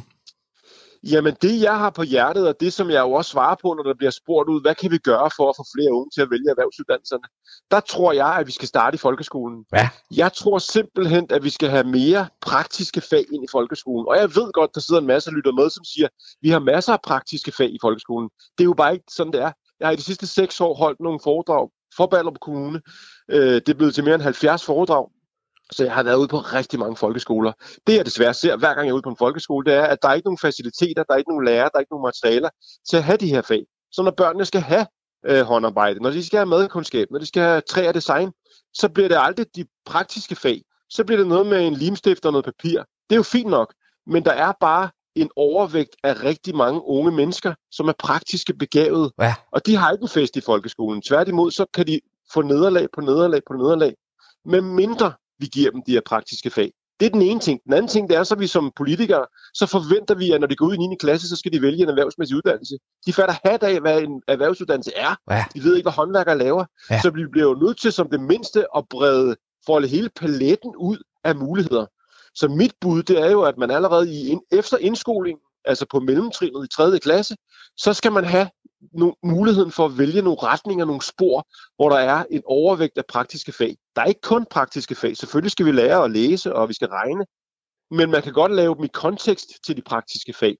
Jamen 1.02 1.34
det, 1.42 1.62
jeg 1.62 1.78
har 1.78 1.90
på 1.90 2.02
hjertet, 2.02 2.48
og 2.48 2.60
det, 2.60 2.72
som 2.72 2.90
jeg 2.90 3.00
jo 3.00 3.12
også 3.12 3.30
svarer 3.30 3.56
på, 3.62 3.74
når 3.74 3.82
der 3.82 3.94
bliver 3.94 4.10
spurgt 4.10 4.48
ud, 4.48 4.60
hvad 4.60 4.74
kan 4.74 4.90
vi 4.90 4.98
gøre 4.98 5.30
for 5.36 5.48
at 5.48 5.56
få 5.56 5.64
flere 5.76 5.92
unge 5.92 6.10
til 6.14 6.20
at 6.22 6.30
vælge 6.30 6.50
erhvervsuddannelserne? 6.50 7.22
Der 7.70 7.80
tror 7.80 8.12
jeg, 8.12 8.34
at 8.34 8.46
vi 8.46 8.52
skal 8.52 8.68
starte 8.68 8.94
i 8.94 8.98
folkeskolen. 8.98 9.64
Ja. 9.72 9.88
Jeg 10.16 10.32
tror 10.32 10.58
simpelthen, 10.58 11.26
at 11.30 11.44
vi 11.44 11.50
skal 11.50 11.68
have 11.68 11.84
mere 11.84 12.28
praktiske 12.40 13.00
fag 13.00 13.24
ind 13.32 13.44
i 13.44 13.50
folkeskolen. 13.52 14.08
Og 14.08 14.16
jeg 14.16 14.28
ved 14.36 14.52
godt, 14.52 14.74
der 14.74 14.80
sidder 14.80 15.00
en 15.00 15.06
masse 15.06 15.30
lytter 15.30 15.52
med, 15.52 15.70
som 15.70 15.84
siger, 15.84 16.08
vi 16.42 16.50
har 16.50 16.58
masser 16.58 16.92
af 16.92 17.00
praktiske 17.02 17.52
fag 17.52 17.70
i 17.70 17.78
folkeskolen. 17.80 18.28
Det 18.58 18.64
er 18.64 18.70
jo 18.72 18.74
bare 18.74 18.92
ikke 18.92 19.04
sådan, 19.10 19.32
det 19.32 19.40
er. 19.40 19.52
Jeg 19.80 19.88
har 19.88 19.92
i 19.92 19.96
de 19.96 20.02
sidste 20.02 20.26
seks 20.26 20.60
år 20.60 20.74
holdt 20.74 21.00
nogle 21.00 21.20
foredrag 21.22 21.70
for 21.96 22.06
Ballerup 22.06 22.38
Kommune. 22.40 22.80
Øh, 23.30 23.54
det 23.54 23.68
er 23.68 23.74
blevet 23.74 23.94
til 23.94 24.04
mere 24.04 24.14
end 24.14 24.22
70 24.22 24.64
foredrag. 24.64 25.08
Så 25.72 25.84
jeg 25.84 25.94
har 25.94 26.02
været 26.02 26.16
ude 26.16 26.28
på 26.28 26.38
rigtig 26.38 26.78
mange 26.78 26.96
folkeskoler. 26.96 27.52
Det 27.86 27.96
jeg 27.96 28.06
desværre 28.06 28.34
ser, 28.34 28.56
hver 28.56 28.74
gang 28.74 28.86
jeg 28.86 28.90
er 28.90 28.94
ude 28.94 29.02
på 29.02 29.08
en 29.10 29.16
folkeskole, 29.16 29.64
det 29.70 29.74
er, 29.74 29.82
at 29.82 29.98
der 30.02 30.08
er 30.08 30.14
ikke 30.14 30.26
nogen 30.26 30.38
faciliteter, 30.38 31.02
der 31.02 31.14
er 31.14 31.18
ikke 31.18 31.30
nogen 31.30 31.44
lærere, 31.44 31.64
der 31.64 31.70
er 31.74 31.80
ikke 31.80 31.92
nogen 31.92 32.06
materialer 32.08 32.48
til 32.88 32.96
at 32.96 33.02
have 33.02 33.16
de 33.16 33.26
her 33.28 33.42
fag. 33.42 33.64
Så 33.92 34.02
når 34.02 34.10
børnene 34.10 34.44
skal 34.44 34.60
have 34.60 34.86
øh, 35.26 35.42
håndarbejde, 35.42 36.02
når 36.02 36.10
de 36.10 36.26
skal 36.26 36.36
have 36.38 36.46
madkundskab, 36.46 37.06
når 37.10 37.18
de 37.18 37.26
skal 37.26 37.42
have 37.42 37.60
træ 37.60 37.88
og 37.88 37.94
design, 37.94 38.32
så 38.74 38.88
bliver 38.88 39.08
det 39.08 39.18
aldrig 39.20 39.46
de 39.56 39.64
praktiske 39.86 40.36
fag. 40.36 40.62
Så 40.90 41.04
bliver 41.04 41.18
det 41.18 41.26
noget 41.26 41.46
med 41.46 41.66
en 41.66 41.74
limstift 41.74 42.26
og 42.26 42.32
noget 42.32 42.44
papir. 42.44 42.78
Det 42.78 43.14
er 43.14 43.16
jo 43.16 43.22
fint 43.22 43.50
nok, 43.50 43.74
men 44.06 44.24
der 44.24 44.32
er 44.32 44.52
bare 44.60 44.88
en 45.14 45.30
overvægt 45.36 45.96
af 46.04 46.22
rigtig 46.24 46.56
mange 46.56 46.80
unge 46.84 47.12
mennesker, 47.12 47.54
som 47.70 47.88
er 47.88 47.92
praktiske 47.98 48.54
begavet, 48.54 49.12
Ja. 49.20 49.34
og 49.52 49.66
de 49.66 49.76
har 49.76 49.90
ikke 49.92 50.02
en 50.02 50.08
fest 50.08 50.36
i 50.36 50.40
folkeskolen. 50.40 51.02
Tværtimod, 51.02 51.50
så 51.50 51.66
kan 51.74 51.86
de 51.86 52.00
få 52.34 52.42
nederlag 52.42 52.86
på 52.94 53.00
nederlag 53.00 53.40
på 53.46 53.52
nederlag, 53.52 53.94
med 54.44 54.60
mindre 54.60 55.12
vi 55.40 55.46
giver 55.46 55.70
dem 55.70 55.82
de 55.86 55.92
her 55.92 56.00
praktiske 56.06 56.50
fag. 56.50 56.72
Det 57.00 57.06
er 57.06 57.10
den 57.10 57.22
ene 57.22 57.40
ting. 57.40 57.60
Den 57.64 57.72
anden 57.72 57.88
ting, 57.88 58.08
det 58.08 58.16
er, 58.16 58.24
så 58.24 58.34
vi 58.34 58.46
som 58.46 58.72
politikere, 58.76 59.26
så 59.54 59.66
forventer 59.66 60.14
vi, 60.14 60.30
at 60.30 60.40
når 60.40 60.46
de 60.46 60.56
går 60.56 60.66
ud 60.66 60.74
i 60.74 60.76
9. 60.76 60.96
klasse, 61.00 61.28
så 61.28 61.36
skal 61.36 61.52
de 61.52 61.62
vælge 61.62 61.82
en 61.82 61.88
erhvervsmæssig 61.88 62.36
uddannelse. 62.36 62.74
De 63.06 63.12
fatter 63.12 63.34
hat 63.44 63.62
af, 63.62 63.80
hvad 63.80 64.02
en 64.02 64.22
erhvervsuddannelse 64.28 64.92
er. 64.96 65.14
Ja. 65.30 65.44
De 65.54 65.64
ved 65.64 65.76
ikke, 65.76 65.84
hvad 65.84 65.92
håndværkere 65.92 66.38
laver. 66.38 66.64
Ja. 66.90 67.00
Så 67.00 67.10
vi 67.10 67.26
bliver 67.32 67.48
jo 67.48 67.54
nødt 67.54 67.80
til 67.80 67.92
som 67.92 68.10
det 68.10 68.20
mindste 68.20 68.64
at 68.76 68.84
brede, 68.90 69.36
folde 69.66 69.88
hele 69.88 70.10
paletten 70.16 70.72
ud 70.76 70.98
af 71.24 71.36
muligheder. 71.36 71.86
Så 72.34 72.48
mit 72.48 72.72
bud, 72.80 73.02
det 73.02 73.20
er 73.20 73.30
jo, 73.30 73.42
at 73.42 73.58
man 73.58 73.70
allerede 73.70 74.14
i, 74.14 74.36
efter 74.52 74.76
indskoling, 74.76 75.38
altså 75.64 75.86
på 75.90 76.00
mellemtrinnet 76.00 76.64
i 76.64 76.68
3. 76.76 76.98
klasse, 76.98 77.36
så 77.76 77.92
skal 77.92 78.12
man 78.12 78.24
have 78.24 78.48
no, 78.92 79.12
muligheden 79.22 79.72
for 79.72 79.84
at 79.86 79.98
vælge 79.98 80.22
nogle 80.22 80.38
retninger, 80.42 80.84
nogle 80.84 81.02
spor, 81.02 81.46
hvor 81.76 81.88
der 81.88 81.96
er 81.96 82.24
en 82.30 82.42
overvægt 82.46 82.98
af 82.98 83.04
praktiske 83.08 83.52
fag. 83.52 83.76
Der 83.96 84.02
er 84.02 84.06
ikke 84.06 84.20
kun 84.20 84.46
praktiske 84.50 84.94
fag. 84.94 85.16
Selvfølgelig 85.16 85.50
skal 85.50 85.66
vi 85.66 85.72
lære 85.72 86.04
at 86.04 86.10
læse, 86.10 86.54
og 86.54 86.68
vi 86.68 86.74
skal 86.74 86.88
regne, 86.88 87.24
men 87.90 88.10
man 88.10 88.22
kan 88.22 88.32
godt 88.32 88.52
lave 88.52 88.74
dem 88.74 88.84
i 88.84 88.88
kontekst 88.88 89.48
til 89.66 89.76
de 89.76 89.82
praktiske 89.82 90.32
fag. 90.32 90.56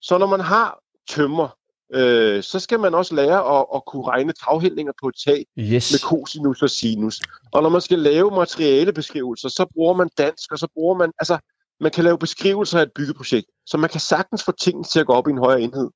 Så 0.00 0.18
når 0.18 0.26
man 0.26 0.40
har 0.40 0.78
tømmer, 1.08 1.48
øh, 1.94 2.42
så 2.42 2.58
skal 2.60 2.80
man 2.80 2.94
også 2.94 3.14
lære 3.14 3.58
at, 3.58 3.66
at 3.74 3.82
kunne 3.86 4.06
regne 4.08 4.32
taghældninger 4.32 4.92
på 5.02 5.08
et 5.08 5.14
tag 5.26 5.46
Yes. 5.58 5.92
med 5.92 5.98
cosinus 5.98 6.62
og 6.62 6.70
sinus. 6.70 7.20
Og 7.52 7.62
når 7.62 7.70
man 7.70 7.80
skal 7.80 7.98
lave 7.98 8.30
materialebeskrivelser, 8.30 9.48
så 9.48 9.66
bruger 9.74 9.94
man 9.94 10.08
dansk, 10.18 10.52
og 10.52 10.58
så 10.58 10.68
bruger 10.74 10.94
man, 10.96 11.12
altså, 11.18 11.38
man 11.80 11.90
kan 11.90 12.04
lave 12.04 12.18
beskrivelser 12.18 12.78
af 12.78 12.82
et 12.82 12.92
byggeprojekt. 12.94 13.46
Så 13.66 13.76
man 13.76 13.90
kan 13.90 14.00
sagtens 14.00 14.44
få 14.44 14.52
tingene 14.52 14.84
til 14.84 15.00
at 15.00 15.06
gå 15.06 15.12
op 15.12 15.28
i 15.28 15.30
en 15.30 15.38
højere 15.38 15.60
enhed, 15.60 15.90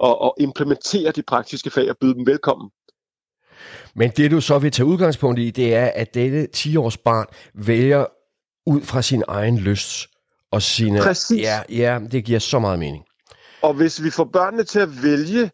og, 0.00 0.20
og 0.20 0.34
implementere 0.40 1.12
de 1.12 1.22
praktiske 1.22 1.70
fag 1.70 1.90
og 1.90 1.96
byde 2.00 2.14
dem 2.14 2.26
velkommen. 2.26 2.70
Men 3.94 4.10
det 4.16 4.30
du 4.30 4.40
så 4.40 4.58
vil 4.58 4.70
tage 4.70 4.86
udgangspunkt 4.86 5.38
i, 5.38 5.50
det 5.50 5.74
er, 5.74 5.90
at 5.94 6.14
dette 6.14 6.48
10-års 6.56 6.96
barn 6.96 7.26
vælger 7.54 8.04
ud 8.66 8.80
fra 8.80 9.02
sin 9.02 9.22
egen 9.28 9.58
lyst. 9.58 10.06
Og 10.52 10.62
sine, 10.62 11.00
Præcis. 11.00 11.42
Ja, 11.42 11.62
ja, 11.68 11.98
det 12.12 12.24
giver 12.24 12.38
så 12.38 12.58
meget 12.58 12.78
mening. 12.78 13.04
Og 13.62 13.74
hvis 13.74 14.02
vi 14.02 14.10
får 14.10 14.24
børnene 14.24 14.64
til 14.64 14.80
at 14.80 15.02
vælge 15.02 15.50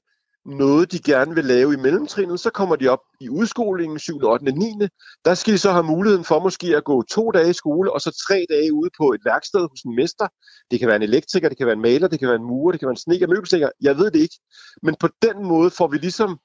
noget, 0.46 0.92
de 0.92 0.98
gerne 0.98 1.34
vil 1.34 1.44
lave 1.44 1.72
i 1.72 1.76
mellemtrinnet, 1.76 2.40
så 2.40 2.50
kommer 2.50 2.76
de 2.76 2.88
op 2.88 3.00
i 3.20 3.28
udskolingen 3.28 3.98
7., 3.98 4.18
8., 4.22 4.52
9. 4.52 4.88
Der 5.24 5.34
skal 5.34 5.52
de 5.52 5.58
så 5.58 5.72
have 5.72 5.84
muligheden 5.84 6.24
for 6.24 6.40
måske 6.40 6.76
at 6.76 6.84
gå 6.84 7.02
to 7.02 7.30
dage 7.30 7.50
i 7.50 7.52
skole, 7.52 7.92
og 7.92 8.00
så 8.00 8.24
tre 8.28 8.46
dage 8.50 8.74
ude 8.74 8.90
på 8.98 9.12
et 9.12 9.20
værksted 9.24 9.60
hos 9.70 9.80
en 9.80 9.96
mester. 9.96 10.28
Det 10.70 10.78
kan 10.78 10.88
være 10.88 10.96
en 10.96 11.02
elektriker, 11.02 11.48
det 11.48 11.58
kan 11.58 11.66
være 11.66 11.76
en 11.76 11.82
maler, 11.82 12.08
det 12.08 12.18
kan 12.18 12.28
være 12.28 12.36
en 12.36 12.46
murer, 12.50 12.72
det 12.72 12.80
kan 12.80 12.86
være 12.86 12.92
en 12.92 13.06
sneker, 13.06 13.26
møbelstikker. 13.26 13.70
Jeg 13.80 13.98
ved 13.98 14.10
det 14.10 14.20
ikke. 14.20 14.38
Men 14.82 14.94
på 15.00 15.08
den 15.22 15.44
måde 15.44 15.70
får 15.70 15.88
vi 15.88 15.98
ligesom 15.98 16.38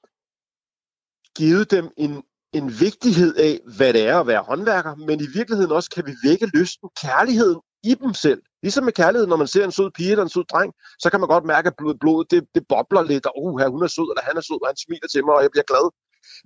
givet 1.36 1.70
dem 1.70 1.88
en, 1.96 2.22
en 2.52 2.80
vigtighed 2.80 3.36
af, 3.36 3.60
hvad 3.76 3.92
det 3.92 4.08
er 4.08 4.18
at 4.20 4.26
være 4.26 4.42
håndværker, 4.42 4.94
men 4.94 5.20
i 5.20 5.26
virkeligheden 5.34 5.72
også 5.72 5.90
kan 5.90 6.06
vi 6.06 6.12
vække 6.24 6.46
lysten, 6.46 6.88
kærligheden 7.02 7.60
i 7.84 7.94
dem 7.94 8.14
selv. 8.14 8.42
Ligesom 8.62 8.84
med 8.84 8.92
kærlighed, 8.92 9.26
når 9.26 9.36
man 9.36 9.46
ser 9.46 9.64
en 9.64 9.72
sød 9.72 9.90
pige 9.90 10.10
eller 10.10 10.24
en 10.24 10.28
sød 10.28 10.44
dreng, 10.44 10.72
så 10.98 11.10
kan 11.10 11.20
man 11.20 11.28
godt 11.28 11.44
mærke, 11.44 11.66
at 11.66 11.76
blodet, 11.78 11.98
blodet 12.00 12.30
det, 12.30 12.44
det 12.54 12.62
bobler 12.68 13.02
lidt, 13.02 13.26
og 13.26 13.42
uh, 13.44 13.60
hun 13.74 13.82
er 13.82 13.86
sød, 13.86 14.08
eller 14.12 14.22
han 14.22 14.36
er 14.36 14.40
sød, 14.40 14.62
og 14.62 14.68
han 14.68 14.76
smiler 14.76 15.08
til 15.12 15.24
mig, 15.24 15.34
og 15.34 15.42
jeg 15.42 15.50
bliver 15.50 15.68
glad. 15.72 15.86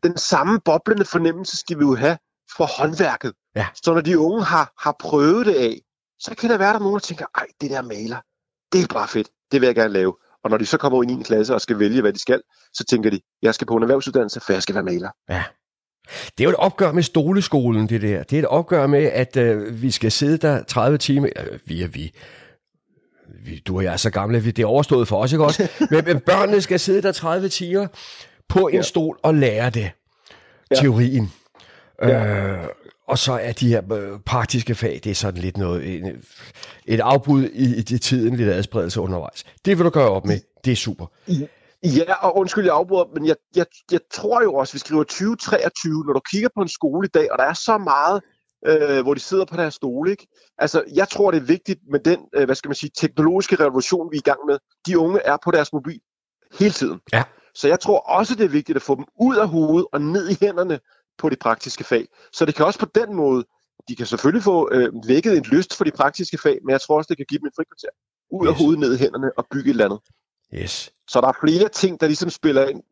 Den 0.02 0.16
samme 0.16 0.60
boblende 0.64 1.04
fornemmelse 1.04 1.56
skal 1.56 1.78
vi 1.78 1.84
jo 1.84 1.94
have 1.94 2.18
for 2.56 2.66
håndværket. 2.78 3.32
Ja. 3.56 3.66
Så 3.74 3.94
når 3.94 4.00
de 4.00 4.18
unge 4.18 4.44
har, 4.44 4.72
har 4.78 4.96
prøvet 4.98 5.46
det 5.46 5.54
af, 5.54 5.80
så 6.18 6.34
kan 6.34 6.50
der 6.50 6.58
være, 6.58 6.68
der 6.68 6.74
er 6.74 6.78
nogen, 6.78 6.94
der 6.94 7.06
tænker, 7.10 7.26
ej, 7.34 7.46
det 7.60 7.70
der 7.70 7.82
maler, 7.82 8.20
det 8.72 8.82
er 8.82 8.94
bare 8.94 9.08
fedt, 9.08 9.28
det 9.52 9.60
vil 9.60 9.66
jeg 9.66 9.74
gerne 9.74 9.92
lave. 9.92 10.14
Og 10.44 10.50
når 10.50 10.56
de 10.56 10.66
så 10.66 10.78
kommer 10.78 10.98
ud 10.98 11.04
i 11.04 11.14
9. 11.14 11.22
klasse 11.22 11.54
og 11.54 11.60
skal 11.60 11.78
vælge, 11.78 12.00
hvad 12.00 12.12
de 12.12 12.18
skal, 12.18 12.42
så 12.72 12.84
tænker 12.84 13.10
de, 13.10 13.20
jeg 13.42 13.54
skal 13.54 13.66
på 13.66 13.76
en 13.76 13.82
erhvervsuddannelse, 13.82 14.40
for 14.40 14.52
jeg 14.52 14.62
skal 14.62 14.74
være 14.74 14.84
maler. 14.84 15.10
Ja. 15.28 15.44
Det 16.38 16.40
er 16.40 16.44
jo 16.44 16.50
et 16.50 16.56
opgør 16.56 16.92
med 16.92 17.02
stoleskolen, 17.02 17.88
det 17.88 18.02
der. 18.02 18.22
Det 18.22 18.36
er 18.36 18.38
et 18.38 18.46
opgør 18.46 18.86
med, 18.86 19.04
at 19.04 19.36
øh, 19.36 19.82
vi 19.82 19.90
skal 19.90 20.12
sidde 20.12 20.38
der 20.38 20.62
30 20.62 20.98
timer. 20.98 21.28
Øh, 21.36 21.58
vi 21.64 21.82
er 21.82 21.88
vi. 21.88 22.12
vi. 23.44 23.62
Du 23.66 23.76
og 23.76 23.84
jeg 23.84 23.92
er 23.92 23.96
så 23.96 24.10
gamle, 24.10 24.44
det 24.44 24.58
er 24.58 24.66
overstået 24.66 25.08
for 25.08 25.22
os, 25.22 25.32
ikke 25.32 25.44
også? 25.44 25.68
men, 25.90 26.04
men 26.04 26.20
børnene 26.20 26.60
skal 26.60 26.80
sidde 26.80 27.02
der 27.02 27.12
30 27.12 27.48
timer 27.48 27.86
på 28.48 28.68
en 28.68 28.74
ja. 28.74 28.82
stol 28.82 29.18
og 29.22 29.34
lære 29.34 29.70
det. 29.70 29.90
Ja. 30.70 30.76
Teorien. 30.76 31.32
Ja. 32.02 32.26
Øh, 32.26 32.68
og 33.08 33.18
så 33.18 33.32
er 33.32 33.52
de 33.52 33.68
her 33.68 33.92
øh, 33.92 34.18
praktiske 34.26 34.74
fag, 34.74 35.00
det 35.04 35.10
er 35.10 35.14
sådan 35.14 35.40
lidt 35.40 35.56
noget, 35.56 36.02
et 36.86 37.00
afbud 37.00 37.48
i, 37.52 37.78
i 37.78 37.98
tiden, 37.98 38.36
lidt 38.36 38.48
adspredelse 38.48 39.00
undervejs. 39.00 39.44
Det 39.64 39.78
vil 39.78 39.84
du 39.84 39.90
gøre 39.90 40.10
op 40.10 40.24
med. 40.24 40.40
Det 40.64 40.72
er 40.72 40.76
super. 40.76 41.06
Ja, 41.86 42.14
og 42.14 42.36
undskyld, 42.36 42.64
jeg 42.64 42.74
afbryder, 42.74 43.04
men 43.14 43.26
jeg, 43.26 43.36
jeg, 43.56 43.66
jeg 43.92 44.00
tror 44.12 44.42
jo 44.42 44.54
også, 44.54 44.72
vi 44.72 44.78
skriver 44.78 45.02
2023, 45.02 46.04
når 46.06 46.12
du 46.12 46.20
kigger 46.30 46.48
på 46.56 46.62
en 46.62 46.68
skole 46.68 47.06
i 47.06 47.10
dag, 47.14 47.32
og 47.32 47.38
der 47.38 47.44
er 47.44 47.52
så 47.52 47.78
meget, 47.78 48.22
øh, 48.66 49.02
hvor 49.02 49.14
de 49.14 49.20
sidder 49.20 49.44
på 49.44 49.56
deres 49.56 49.74
stole, 49.74 50.10
ikke? 50.10 50.26
Altså, 50.58 50.84
jeg 50.94 51.08
tror, 51.08 51.30
det 51.30 51.38
er 51.38 51.44
vigtigt 51.44 51.80
med 51.90 52.00
den, 52.00 52.20
øh, 52.34 52.44
hvad 52.44 52.54
skal 52.54 52.68
man 52.68 52.74
sige, 52.74 52.90
teknologiske 52.96 53.56
revolution, 53.56 54.12
vi 54.12 54.16
er 54.16 54.20
i 54.20 54.30
gang 54.30 54.40
med. 54.46 54.58
De 54.86 54.98
unge 54.98 55.20
er 55.20 55.36
på 55.44 55.50
deres 55.50 55.72
mobil 55.72 56.00
hele 56.58 56.72
tiden. 56.72 57.00
Ja. 57.12 57.22
Så 57.54 57.68
jeg 57.68 57.80
tror 57.80 57.98
også, 57.98 58.34
det 58.34 58.44
er 58.44 58.48
vigtigt 58.48 58.76
at 58.76 58.82
få 58.82 58.94
dem 58.94 59.04
ud 59.20 59.36
af 59.36 59.48
hovedet 59.48 59.86
og 59.92 60.00
ned 60.00 60.28
i 60.28 60.36
hænderne 60.40 60.80
på 61.18 61.28
de 61.28 61.36
praktiske 61.36 61.84
fag. 61.84 62.06
Så 62.32 62.44
det 62.44 62.54
kan 62.54 62.66
også 62.66 62.78
på 62.78 62.90
den 62.94 63.14
måde, 63.14 63.44
de 63.88 63.96
kan 63.96 64.06
selvfølgelig 64.06 64.42
få 64.42 64.68
øh, 64.72 64.92
vækket 65.08 65.36
en 65.36 65.44
lyst 65.44 65.76
for 65.76 65.84
de 65.84 65.90
praktiske 65.90 66.38
fag, 66.38 66.58
men 66.64 66.70
jeg 66.70 66.80
tror 66.80 66.96
også, 66.96 67.08
det 67.08 67.16
kan 67.16 67.26
give 67.28 67.38
dem 67.38 67.46
en 67.46 67.52
frikvarter. 67.56 67.88
Ud 68.30 68.46
yes. 68.46 68.50
af 68.50 68.58
hovedet, 68.58 68.78
ned 68.80 68.94
i 68.94 68.98
hænderne 68.98 69.30
og 69.38 69.46
bygge 69.50 69.68
et 69.70 69.70
eller 69.70 69.84
andet. 69.84 70.00
Yes. 70.54 70.90
Så 71.08 71.20
der 71.20 71.28
er 71.28 71.32
flere 71.46 71.68
ting, 71.68 72.00
der 72.00 72.06
ligesom 72.06 72.30
spiller 72.30 72.66
ind 72.66 72.82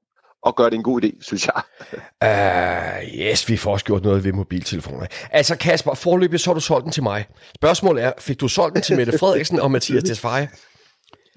og 0.42 0.56
gør 0.56 0.64
det 0.64 0.74
en 0.74 0.82
god 0.82 1.04
idé, 1.04 1.22
synes 1.22 1.46
jeg. 1.46 1.62
uh, 3.04 3.18
yes, 3.18 3.48
vi 3.48 3.56
får 3.56 3.72
også 3.72 3.84
gjort 3.84 4.02
noget 4.02 4.24
ved 4.24 4.32
mobiltelefoner. 4.32 5.06
Altså 5.30 5.56
Kasper, 5.56 5.94
forløbig 5.94 6.40
så 6.40 6.50
har 6.50 6.54
du 6.54 6.60
solgt 6.60 6.84
den 6.84 6.92
til 6.92 7.02
mig. 7.02 7.26
Spørgsmålet 7.54 8.04
er, 8.04 8.12
fik 8.18 8.40
du 8.40 8.48
solgt 8.48 8.74
den 8.74 8.82
til 8.82 8.96
Mette 8.96 9.18
Frederiksen 9.18 9.60
og 9.60 9.70
Mathias 9.70 10.04
Tesfaye? 10.08 10.48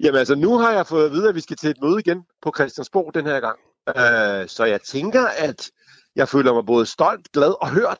Jamen 0.00 0.18
altså, 0.18 0.34
nu 0.34 0.58
har 0.58 0.72
jeg 0.72 0.86
fået 0.86 1.06
at 1.06 1.12
vide, 1.12 1.28
at 1.28 1.34
vi 1.34 1.40
skal 1.40 1.56
til 1.56 1.70
et 1.70 1.76
møde 1.82 2.00
igen 2.00 2.22
på 2.42 2.52
Christiansborg 2.56 3.14
den 3.14 3.26
her 3.26 3.40
gang. 3.40 3.58
Uh, 3.88 4.48
så 4.48 4.64
jeg 4.64 4.80
tænker, 4.82 5.26
at 5.26 5.70
jeg 6.16 6.28
føler 6.28 6.54
mig 6.54 6.66
både 6.66 6.86
stolt, 6.86 7.32
glad 7.32 7.62
og 7.62 7.68
hørt 7.70 7.98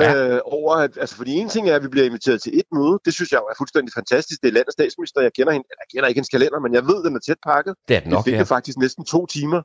ja. 0.00 0.14
øh, 0.16 0.40
over, 0.44 0.74
at, 0.74 0.98
altså 0.98 1.16
fordi 1.16 1.32
en 1.32 1.48
ting 1.48 1.68
er, 1.68 1.76
at 1.76 1.82
vi 1.82 1.88
bliver 1.88 2.06
inviteret 2.06 2.42
til 2.42 2.58
et 2.58 2.68
møde, 2.72 2.98
det 3.04 3.14
synes 3.14 3.32
jeg 3.32 3.38
er 3.38 3.54
fuldstændig 3.58 3.92
fantastisk. 3.94 4.42
Det 4.42 4.48
er 4.48 4.52
landets 4.52 4.72
statsminister, 4.72 5.20
jeg 5.20 5.32
kender 5.32 5.52
hende, 5.52 5.66
jeg 5.70 5.86
kender 5.92 6.08
ikke 6.08 6.18
hendes 6.18 6.34
kalender, 6.36 6.58
men 6.60 6.74
jeg 6.74 6.84
ved, 6.86 7.04
den 7.04 7.16
er 7.16 7.20
tæt 7.26 7.40
pakket. 7.46 7.74
Det 7.88 7.96
er 7.96 8.00
den 8.00 8.10
nok, 8.10 8.24
det 8.24 8.24
fik 8.24 8.34
ja. 8.34 8.42
faktisk 8.42 8.78
næsten 8.78 9.04
to 9.04 9.26
timer. 9.26 9.62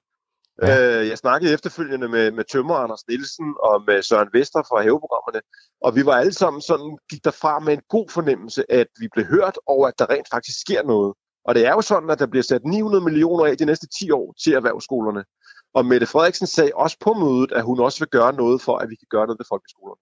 Ja. 0.61 0.99
Øh, 0.99 1.07
jeg 1.07 1.17
snakkede 1.17 1.53
efterfølgende 1.53 2.07
med, 2.07 2.31
med 2.31 2.43
Tømmer 2.51 2.75
Anders 2.75 3.07
Nielsen 3.07 3.55
og 3.63 3.83
med 3.87 4.01
Søren 4.01 4.29
Vester 4.33 4.63
fra 4.69 4.81
haveprogrammerne, 4.81 5.41
og 5.81 5.95
vi 5.95 6.05
var 6.05 6.15
alle 6.21 6.33
sammen 6.33 6.61
sådan, 6.61 6.97
gik 7.09 7.23
derfra 7.23 7.59
med 7.59 7.73
en 7.73 7.81
god 7.89 8.09
fornemmelse, 8.09 8.71
at 8.71 8.87
vi 8.99 9.07
blev 9.13 9.25
hørt, 9.25 9.59
og 9.67 9.87
at 9.87 9.93
der 9.99 10.09
rent 10.09 10.27
faktisk 10.33 10.59
sker 10.61 10.83
noget. 10.83 11.13
Og 11.47 11.55
det 11.55 11.65
er 11.65 11.71
jo 11.71 11.81
sådan, 11.81 12.09
at 12.09 12.19
der 12.19 12.27
bliver 12.27 12.43
sat 12.43 12.63
900 12.65 13.03
millioner 13.03 13.45
af 13.45 13.57
de 13.57 13.65
næste 13.65 13.87
10 13.99 14.11
år 14.11 14.33
til 14.43 14.53
erhvervsskolerne. 14.53 15.23
Og 15.73 15.85
Mette 15.85 16.07
Frederiksen 16.07 16.47
sagde 16.47 16.71
også 16.75 16.97
på 16.99 17.13
mødet, 17.13 17.51
at 17.51 17.63
hun 17.63 17.79
også 17.79 17.99
vil 17.99 18.09
gøre 18.09 18.33
noget 18.33 18.61
for, 18.61 18.77
at 18.77 18.89
vi 18.89 18.95
kan 18.95 19.07
gøre 19.09 19.25
noget 19.27 19.39
ved 19.39 19.45
folkeskolerne. 19.49 20.01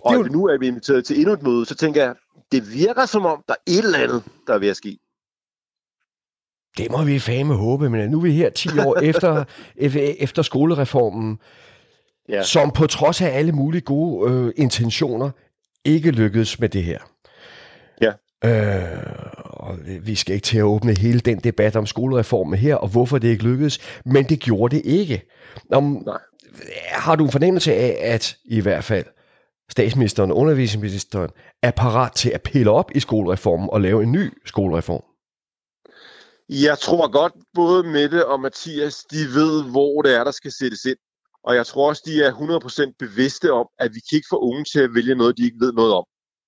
Og 0.00 0.14
jo... 0.14 0.22
nu 0.22 0.46
er 0.46 0.58
vi 0.58 0.66
inviteret 0.66 1.04
til 1.04 1.18
endnu 1.18 1.32
et 1.32 1.42
møde, 1.42 1.66
så 1.66 1.74
tænker 1.74 2.04
jeg, 2.04 2.14
det 2.52 2.74
virker 2.74 3.06
som 3.06 3.26
om, 3.26 3.44
der 3.48 3.54
er 3.54 3.72
et 3.72 3.84
eller 3.84 3.98
andet, 3.98 4.22
der 4.46 4.54
er 4.54 4.58
ved 4.58 4.68
at 4.68 4.76
ske. 4.76 4.98
Det 6.76 6.90
må 6.90 7.04
vi 7.04 7.18
fame 7.18 7.54
håbe, 7.54 7.90
men 7.90 8.10
nu 8.10 8.18
er 8.18 8.22
vi 8.22 8.32
her 8.32 8.50
10 8.50 8.68
år 8.78 8.98
efter, 9.10 9.44
efter 10.18 10.42
skolereformen, 10.42 11.38
ja. 12.28 12.42
som 12.42 12.70
på 12.70 12.86
trods 12.86 13.22
af 13.22 13.38
alle 13.38 13.52
mulige 13.52 13.80
gode 13.80 14.32
øh, 14.32 14.52
intentioner, 14.56 15.30
ikke 15.84 16.10
lykkedes 16.10 16.60
med 16.60 16.68
det 16.68 16.84
her. 16.84 16.98
Ja. 18.00 18.12
Øh, 18.44 19.02
og 19.36 19.78
vi 20.02 20.14
skal 20.14 20.34
ikke 20.34 20.44
til 20.44 20.58
at 20.58 20.62
åbne 20.62 20.98
hele 20.98 21.20
den 21.20 21.38
debat 21.38 21.76
om 21.76 21.86
skolereformen 21.86 22.58
her, 22.58 22.74
og 22.74 22.88
hvorfor 22.88 23.18
det 23.18 23.28
ikke 23.28 23.44
lykkedes, 23.44 23.78
men 24.04 24.24
det 24.24 24.40
gjorde 24.40 24.76
det 24.76 24.82
ikke. 24.84 25.22
Om, 25.72 26.02
Nej. 26.06 26.18
Har 26.88 27.16
du 27.16 27.24
en 27.24 27.30
fornemmelse 27.30 27.74
af, 27.74 27.98
at 28.00 28.36
i 28.44 28.60
hvert 28.60 28.84
fald 28.84 29.04
statsministeren 29.70 30.30
og 30.30 30.36
undervisningsministeren 30.36 31.30
er 31.62 31.70
parat 31.70 32.12
til 32.12 32.30
at 32.30 32.42
pille 32.42 32.70
op 32.70 32.90
i 32.94 33.00
skolereformen 33.00 33.68
og 33.72 33.80
lave 33.80 34.02
en 34.02 34.12
ny 34.12 34.32
skolereform? 34.44 35.02
Jeg 36.48 36.78
tror 36.78 37.10
godt, 37.10 37.32
både 37.54 37.82
Mette 37.82 38.26
og 38.26 38.40
Mathias, 38.40 39.04
de 39.10 39.16
ved, 39.16 39.70
hvor 39.70 40.02
det 40.02 40.14
er, 40.14 40.24
der 40.24 40.30
skal 40.30 40.52
sættes 40.52 40.84
ind. 40.84 40.98
Og 41.44 41.54
jeg 41.54 41.66
tror 41.66 41.88
også, 41.88 42.02
de 42.06 42.22
er 42.22 42.32
100% 42.32 42.92
bevidste 42.98 43.52
om, 43.52 43.66
at 43.78 43.90
vi 43.94 44.00
kan 44.06 44.16
ikke 44.16 44.32
få 44.34 44.38
unge 44.38 44.64
til 44.72 44.80
at 44.80 44.94
vælge 44.94 45.14
noget, 45.14 45.38
de 45.38 45.44
ikke 45.44 45.60
ved 45.60 45.72
noget 45.72 45.92
om. 45.94 46.04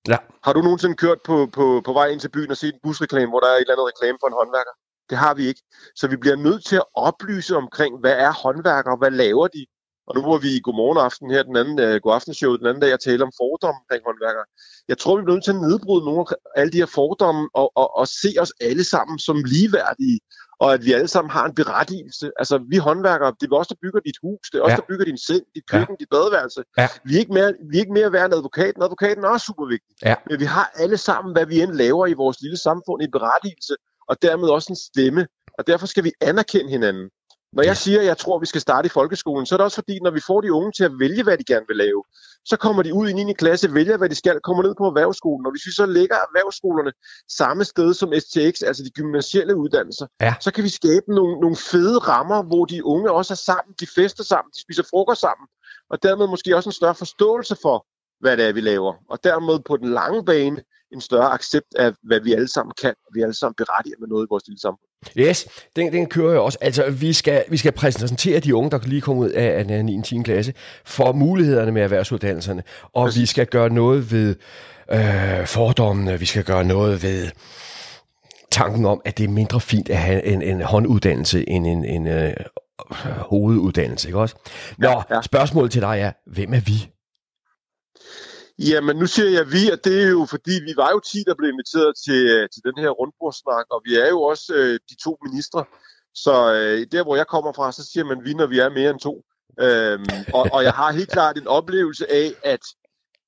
Ja. 0.07 0.17
Har 0.43 0.53
du 0.53 0.61
nogensinde 0.61 0.95
kørt 0.95 1.17
på, 1.25 1.49
på, 1.53 1.81
på 1.85 1.93
vej 1.93 2.07
ind 2.07 2.19
til 2.19 2.29
byen 2.29 2.51
og 2.51 2.57
set 2.57 2.73
en 2.73 2.79
busreklame, 2.83 3.29
hvor 3.29 3.39
der 3.39 3.47
er 3.47 3.55
et 3.55 3.61
eller 3.61 3.73
andet 3.73 3.91
reklame 3.93 4.17
for 4.21 4.27
en 4.27 4.39
håndværker? 4.39 4.73
Det 5.09 5.17
har 5.17 5.33
vi 5.33 5.43
ikke. 5.47 5.61
Så 5.95 6.07
vi 6.07 6.17
bliver 6.17 6.35
nødt 6.35 6.65
til 6.65 6.75
at 6.75 6.89
oplyse 6.93 7.55
omkring, 7.55 7.99
hvad 7.99 8.15
er 8.27 8.31
håndværkere, 8.43 8.97
hvad 8.97 9.11
laver 9.11 9.47
de? 9.47 9.65
Og 10.09 10.15
nu 10.15 10.21
var 10.31 10.37
vi 10.45 10.49
i 10.55 10.63
Godmorgen 10.65 10.97
Aften 11.07 11.31
her, 11.31 11.43
den 11.43 11.55
anden, 11.61 11.77
uh, 11.85 11.95
god 12.03 12.13
aftenshow, 12.17 12.55
den 12.57 12.67
anden 12.67 12.81
dag, 12.81 12.89
jeg 12.89 12.99
talte 12.99 13.23
om 13.23 13.33
fordomme 13.41 13.79
omkring 13.81 14.03
håndværkere. 14.09 14.47
Jeg 14.91 14.97
tror, 14.97 15.17
vi 15.17 15.23
bliver 15.23 15.37
nødt 15.37 15.47
til 15.47 15.57
at 15.57 15.63
nedbryde 15.67 16.05
nogle 16.05 16.25
af 16.29 16.35
alle 16.59 16.71
de 16.73 16.81
her 16.83 16.91
fordomme 16.99 17.43
og, 17.59 17.67
og, 17.81 17.87
og 17.99 18.05
se 18.21 18.31
os 18.43 18.53
alle 18.69 18.83
sammen 18.93 19.19
som 19.27 19.37
ligeværdige 19.53 20.19
og 20.59 20.73
at 20.73 20.85
vi 20.85 20.93
alle 20.93 21.07
sammen 21.07 21.31
har 21.31 21.45
en 21.45 21.55
berettigelse. 21.55 22.31
Altså, 22.39 22.65
vi 22.69 22.77
håndværkere, 22.77 23.33
det 23.39 23.51
er 23.51 23.55
også, 23.55 23.73
der 23.73 23.79
bygger 23.87 23.99
dit 23.99 24.17
hus, 24.23 24.49
det 24.51 24.57
er 24.57 24.63
også, 24.63 24.71
ja. 24.71 24.75
der 24.75 24.87
bygger 24.89 25.05
din 25.05 25.17
seng, 25.17 25.43
dit 25.55 25.65
køkken, 25.71 25.95
ja. 25.95 25.99
dit 25.99 26.09
badeværelse. 26.11 26.63
Ja. 26.77 26.87
Vi, 27.03 27.15
er 27.15 27.19
ikke 27.19 27.33
mere, 27.33 27.53
vi 27.69 27.77
er 27.77 27.81
ikke 27.81 27.97
mere 27.99 28.11
værd 28.11 28.25
end 28.25 28.33
advokaten. 28.33 28.83
Advokaten 28.83 29.23
er 29.23 29.27
også 29.27 29.45
super 29.45 29.65
vigtig. 29.65 29.93
Ja. 30.05 30.15
Men 30.29 30.39
vi 30.39 30.45
har 30.45 30.71
alle 30.75 30.97
sammen, 30.97 31.31
hvad 31.35 31.45
vi 31.45 31.61
end 31.61 31.73
laver 31.73 32.07
i 32.07 32.13
vores 32.13 32.37
lille 32.41 32.57
samfund, 32.57 33.01
en 33.01 33.11
berettigelse, 33.11 33.75
og 34.09 34.21
dermed 34.21 34.47
også 34.49 34.67
en 34.73 34.79
stemme. 34.89 35.27
Og 35.57 35.67
derfor 35.67 35.87
skal 35.87 36.03
vi 36.03 36.11
anerkende 36.21 36.71
hinanden. 36.71 37.09
Når 37.53 37.63
jeg 37.63 37.77
siger, 37.77 37.99
at 37.99 38.05
jeg 38.05 38.17
tror, 38.17 38.35
at 38.35 38.41
vi 38.41 38.45
skal 38.45 38.61
starte 38.61 38.85
i 38.85 38.89
folkeskolen, 38.89 39.45
så 39.45 39.55
er 39.55 39.57
det 39.57 39.63
også 39.63 39.75
fordi, 39.75 39.99
når 39.99 40.11
vi 40.11 40.21
får 40.27 40.41
de 40.41 40.53
unge 40.53 40.71
til 40.71 40.83
at 40.83 40.91
vælge, 40.99 41.23
hvad 41.23 41.37
de 41.37 41.43
gerne 41.43 41.65
vil 41.67 41.77
lave, 41.77 42.03
så 42.45 42.57
kommer 42.57 42.83
de 42.83 42.93
ud 42.93 43.09
i 43.09 43.13
9. 43.13 43.33
klasse, 43.33 43.73
vælger, 43.73 43.97
hvad 43.97 44.09
de 44.09 44.15
skal, 44.15 44.39
kommer 44.39 44.63
ned 44.63 44.75
på 44.77 44.85
erhvervsskolen. 44.85 45.45
Og 45.45 45.51
hvis 45.51 45.65
vi 45.65 45.71
så 45.71 45.85
lægger 45.85 46.15
erhvervsskolerne 46.15 46.91
samme 47.27 47.63
sted 47.63 47.93
som 47.93 48.13
STX, 48.19 48.61
altså 48.61 48.83
de 48.83 48.89
gymnasielle 48.89 49.55
uddannelser, 49.55 50.07
ja. 50.21 50.33
så 50.39 50.51
kan 50.51 50.63
vi 50.63 50.69
skabe 50.69 51.15
nogle, 51.15 51.39
nogle 51.39 51.55
fede 51.55 51.97
rammer, 51.97 52.43
hvor 52.43 52.65
de 52.65 52.85
unge 52.85 53.11
også 53.11 53.33
er 53.33 53.43
sammen, 53.49 53.73
de 53.79 53.87
fester 53.95 54.23
sammen, 54.23 54.51
de 54.55 54.61
spiser 54.61 54.83
frokost 54.89 55.21
sammen, 55.21 55.47
og 55.89 56.03
dermed 56.03 56.27
måske 56.27 56.55
også 56.55 56.69
en 56.69 56.73
større 56.73 56.95
forståelse 56.95 57.55
for, 57.61 57.85
hvad 58.19 58.37
det 58.37 58.45
er, 58.45 58.53
vi 58.53 58.61
laver. 58.61 58.93
Og 59.09 59.23
dermed 59.23 59.59
på 59.59 59.77
den 59.77 59.89
lange 59.89 60.25
bane 60.25 60.63
en 60.93 61.01
større 61.01 61.31
accept 61.31 61.75
af, 61.75 61.91
hvad 62.03 62.19
vi 62.19 62.33
alle 62.33 62.47
sammen 62.47 62.73
kan, 62.81 62.93
og 63.07 63.11
vi 63.13 63.21
alle 63.21 63.33
sammen 63.33 63.55
berettiger 63.57 63.95
med 63.99 64.07
noget 64.07 64.25
i 64.25 64.29
vores 64.29 64.43
lille 64.47 64.59
samfund. 64.59 64.89
Yes, 65.17 65.47
den, 65.75 65.93
den 65.93 66.05
kører 66.07 66.33
jo 66.33 66.45
også. 66.45 66.57
Altså, 66.61 66.89
vi 66.89 67.13
skal, 67.13 67.43
vi 67.49 67.57
skal 67.57 67.71
præsentere 67.71 68.39
de 68.39 68.55
unge, 68.55 68.71
der 68.71 68.79
lige 68.85 69.01
kommer 69.01 69.23
ud 69.23 69.29
af, 69.29 69.65
af 69.69 69.85
9. 69.85 70.01
10. 70.01 70.21
klasse, 70.23 70.53
for 70.85 71.11
mulighederne 71.11 71.71
med 71.71 71.81
erhvervsuddannelserne. 71.81 72.63
Og 72.83 73.05
Præcis. 73.05 73.21
vi 73.21 73.25
skal 73.25 73.47
gøre 73.47 73.69
noget 73.69 74.11
ved 74.11 74.35
øh, 74.91 75.47
fordommene, 75.47 76.19
vi 76.19 76.25
skal 76.25 76.43
gøre 76.43 76.63
noget 76.63 77.03
ved 77.03 77.29
tanken 78.51 78.85
om, 78.85 79.01
at 79.05 79.17
det 79.17 79.23
er 79.23 79.29
mindre 79.29 79.59
fint 79.59 79.89
at 79.89 79.97
have 79.97 80.23
en, 80.23 80.41
en 80.41 80.61
hånduddannelse 80.61 81.49
end 81.49 81.67
en, 81.67 81.85
en 81.85 82.07
øh, 82.07 82.33
hoveduddannelse, 83.29 84.07
ikke 84.07 84.19
også? 84.19 84.35
Nå, 84.77 84.89
ja, 84.89 85.15
ja. 85.15 85.21
spørgsmålet 85.21 85.71
til 85.71 85.81
dig 85.81 85.99
er, 85.99 86.11
hvem 86.25 86.53
er 86.53 86.59
vi? 86.59 86.89
Jamen, 88.59 88.95
nu 88.95 89.05
siger 89.05 89.29
jeg 89.29 89.51
vi, 89.51 89.69
og 89.73 89.83
det 89.83 90.03
er 90.03 90.09
jo 90.09 90.25
fordi, 90.29 90.51
vi 90.51 90.73
var 90.75 90.89
jo 90.91 90.99
10, 90.99 91.23
der 91.27 91.35
blev 91.35 91.49
inviteret 91.49 91.93
til, 92.05 92.21
øh, 92.35 92.49
til 92.53 92.61
den 92.63 92.75
her 92.83 92.89
rundbordssnak, 92.89 93.65
og 93.71 93.81
vi 93.85 93.95
er 93.95 94.09
jo 94.09 94.21
også 94.21 94.53
øh, 94.53 94.79
de 94.89 94.95
to 95.03 95.17
ministre. 95.25 95.65
Så 96.13 96.53
øh, 96.53 96.87
der, 96.91 97.03
hvor 97.03 97.15
jeg 97.15 97.27
kommer 97.27 97.51
fra, 97.53 97.71
så 97.71 97.83
siger 97.91 98.03
man 98.03 98.25
vi, 98.25 98.33
når 98.33 98.47
vi 98.47 98.59
er 98.59 98.69
mere 98.69 98.89
end 98.89 98.99
to. 98.99 99.23
Øhm, 99.59 100.05
og, 100.33 100.43
og 100.53 100.63
jeg 100.63 100.73
har 100.73 100.91
helt 100.91 101.11
klart 101.11 101.37
en 101.37 101.47
oplevelse 101.47 102.11
af, 102.11 102.33
at, 102.43 102.63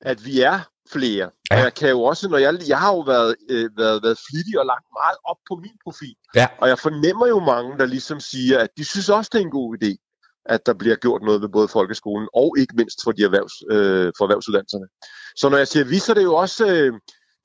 at 0.01 0.25
vi 0.25 0.41
er 0.41 0.59
flere. 0.91 1.29
Ja. 1.51 1.55
Og 1.55 1.61
jeg 1.63 1.73
kan 1.73 1.89
jo 1.89 2.03
også, 2.03 2.29
når 2.29 2.37
jeg, 2.37 2.59
jeg 2.67 2.79
har 2.79 2.91
jo 2.93 2.99
været, 2.99 3.35
øh, 3.49 3.69
været, 3.77 4.03
været 4.03 4.19
flittig 4.29 4.59
og 4.59 4.65
lagt 4.65 4.85
meget 4.99 5.17
op 5.25 5.37
på 5.49 5.55
min 5.55 5.77
profil. 5.83 6.15
Ja. 6.35 6.47
Og 6.57 6.67
jeg 6.67 6.79
fornemmer 6.79 7.27
jo 7.27 7.39
mange, 7.39 7.77
der 7.77 7.85
ligesom 7.85 8.19
siger, 8.19 8.59
at 8.59 8.69
de 8.77 8.85
synes 8.85 9.09
også, 9.09 9.29
det 9.33 9.39
er 9.39 9.45
en 9.45 9.57
god 9.61 9.77
idé 9.77 10.10
at 10.45 10.65
der 10.65 10.73
bliver 10.73 10.95
gjort 10.95 11.21
noget 11.21 11.41
ved 11.41 11.49
både 11.49 11.67
folkeskolen 11.67 12.27
og 12.33 12.55
ikke 12.57 12.75
mindst 12.75 12.99
for 13.03 13.11
de 13.11 13.23
erhvervs, 13.23 13.53
øh, 13.71 14.13
for 14.17 14.25
erhvervsuddannelserne. 14.25 14.87
Så 15.35 15.49
når 15.49 15.57
jeg 15.57 15.67
siger 15.67 15.85
vi, 15.85 15.99
så 15.99 16.11
er 16.11 16.13
det 16.13 16.23
jo 16.23 16.35
også, 16.35 16.65
øh, 16.65 16.93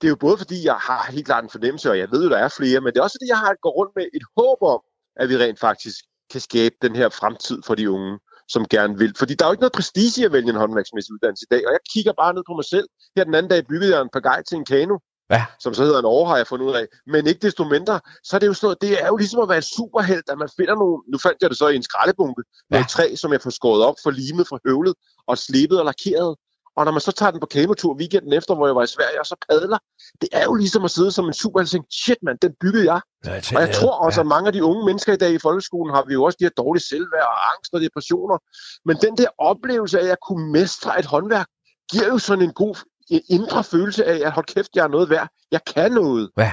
det 0.01 0.07
er 0.07 0.09
jo 0.09 0.17
både 0.17 0.39
fordi, 0.39 0.65
jeg 0.65 0.75
har 0.75 1.13
helt 1.13 1.27
klart 1.27 1.45
en 1.45 1.51
fornemmelse, 1.51 1.91
og 1.91 1.99
jeg 1.99 2.09
ved 2.11 2.25
jo, 2.25 2.31
der 2.31 2.39
er 2.39 2.49
flere, 2.49 2.81
men 2.81 2.93
det 2.93 2.99
er 2.99 3.03
også 3.03 3.19
fordi, 3.21 3.29
jeg 3.29 3.39
har 3.39 3.55
gået 3.63 3.77
rundt 3.77 3.93
med 3.97 4.07
et 4.15 4.25
håb 4.37 4.59
om, 4.63 4.81
at 5.17 5.29
vi 5.29 5.37
rent 5.37 5.61
faktisk 5.61 5.97
kan 6.33 6.41
skabe 6.41 6.75
den 6.83 6.97
her 6.97 7.09
fremtid 7.09 7.59
for 7.67 7.75
de 7.75 7.91
unge, 7.91 8.19
som 8.49 8.69
gerne 8.69 8.99
vil. 8.99 9.13
Fordi 9.19 9.35
der 9.35 9.45
er 9.45 9.49
jo 9.49 9.53
ikke 9.53 9.61
noget 9.61 9.79
prestige 9.81 10.23
i 10.23 10.25
at 10.25 10.33
vælge 10.33 10.51
en 10.51 10.63
håndværksmæssig 10.63 11.13
uddannelse 11.15 11.47
i 11.51 11.53
dag, 11.55 11.67
og 11.67 11.73
jeg 11.73 11.81
kigger 11.93 12.13
bare 12.13 12.35
ned 12.35 12.43
på 12.49 12.55
mig 12.55 12.65
selv. 12.65 12.89
Her 13.17 13.25
den 13.25 13.35
anden 13.35 13.51
dag 13.51 13.67
byggede 13.67 13.93
jeg 13.95 14.03
en 14.03 14.15
par 14.17 14.43
til 14.49 14.57
en 14.57 14.65
kano, 14.65 14.99
Ja. 15.31 15.45
Som 15.61 15.75
så 15.75 15.85
hedder 15.85 15.99
en 15.99 16.05
år, 16.05 16.27
har 16.27 16.37
jeg 16.37 16.47
fundet 16.47 16.67
ud 16.67 16.75
af. 16.75 16.87
Men 17.07 17.27
ikke 17.27 17.47
desto 17.47 17.65
mindre, 17.65 18.01
så 18.25 18.37
er 18.37 18.41
det 18.41 18.47
jo 18.47 18.55
sådan 18.55 18.67
noget, 18.67 18.83
det 18.83 19.03
er 19.03 19.07
jo 19.07 19.17
ligesom 19.17 19.41
at 19.43 19.49
være 19.49 19.57
en 19.57 19.71
superhelt, 19.77 20.29
at 20.29 20.39
man 20.39 20.49
finder 20.57 20.75
nogle, 20.75 21.03
nu 21.13 21.19
fandt 21.19 21.39
jeg 21.43 21.51
det 21.51 21.59
så 21.59 21.69
i 21.69 21.77
en 21.77 21.83
skraldebunke, 21.83 22.43
ja. 22.49 22.77
med 22.77 22.81
et 22.81 22.89
træ, 22.89 23.15
som 23.17 23.33
jeg 23.33 23.41
får 23.43 23.51
skåret 23.51 23.83
op, 23.83 23.95
for 24.03 24.11
limet 24.11 24.49
fra 24.49 24.59
høvlet, 24.67 24.95
og 25.27 25.39
slebet 25.39 25.79
og 25.79 25.85
lakeret. 25.85 26.37
Og 26.77 26.85
når 26.85 26.93
man 26.93 27.01
så 27.01 27.13
tager 27.13 27.31
den 27.31 27.41
på 27.41 27.47
kanotur 27.47 27.95
weekenden 27.95 28.33
efter, 28.33 28.55
hvor 28.55 28.67
jeg 28.67 28.77
var 28.77 28.83
i 28.83 28.87
Sverige, 28.97 29.21
og 29.21 29.27
så 29.27 29.37
padler, 29.51 29.79
det 30.21 30.29
er 30.33 30.45
jo 30.45 30.55
ligesom 30.55 30.85
at 30.85 30.91
sidde 30.91 31.13
som 31.13 31.27
en 31.27 31.33
super 31.33 31.61
og 31.61 31.69
tænke, 31.69 31.89
shit 32.05 32.21
mand, 32.23 32.39
den 32.39 32.53
byggede 32.61 32.93
jeg. 32.93 33.01
Ja, 33.27 33.37
og 33.57 33.61
jeg 33.65 33.75
tror 33.75 33.95
også, 34.07 34.21
ja. 34.21 34.23
at 34.23 34.27
mange 34.27 34.47
af 34.47 34.53
de 34.53 34.65
unge 34.65 34.87
mennesker 34.87 35.13
i 35.13 35.17
dag 35.17 35.33
i 35.33 35.39
folkeskolen 35.39 35.95
har 35.95 36.05
vi 36.07 36.13
jo 36.13 36.25
også 36.25 36.37
de 36.41 36.45
her 36.45 36.57
dårlige 36.63 36.85
selvværd 36.85 37.29
og 37.35 37.39
angst 37.53 37.75
og 37.75 37.81
depressioner. 37.81 38.39
Men 38.85 38.97
den 38.97 39.17
der 39.17 39.29
oplevelse 39.39 40.01
af 40.01 40.07
at 40.07 40.19
kunne 40.29 40.53
mestre 40.53 40.99
et 40.99 41.07
håndværk, 41.07 41.49
giver 41.91 42.07
jo 42.07 42.19
sådan 42.19 42.45
en 42.45 42.53
god 42.53 42.77
indre 43.11 43.65
følelse 43.65 44.05
af, 44.05 44.27
at 44.27 44.33
hold 44.33 44.47
kæft, 44.47 44.71
jeg 44.75 44.85
er 44.85 44.89
noget 44.89 45.11
værd. 45.11 45.29
Jeg 45.51 45.61
kan 45.75 45.93
noget. 45.93 46.31
Ja. 46.39 46.53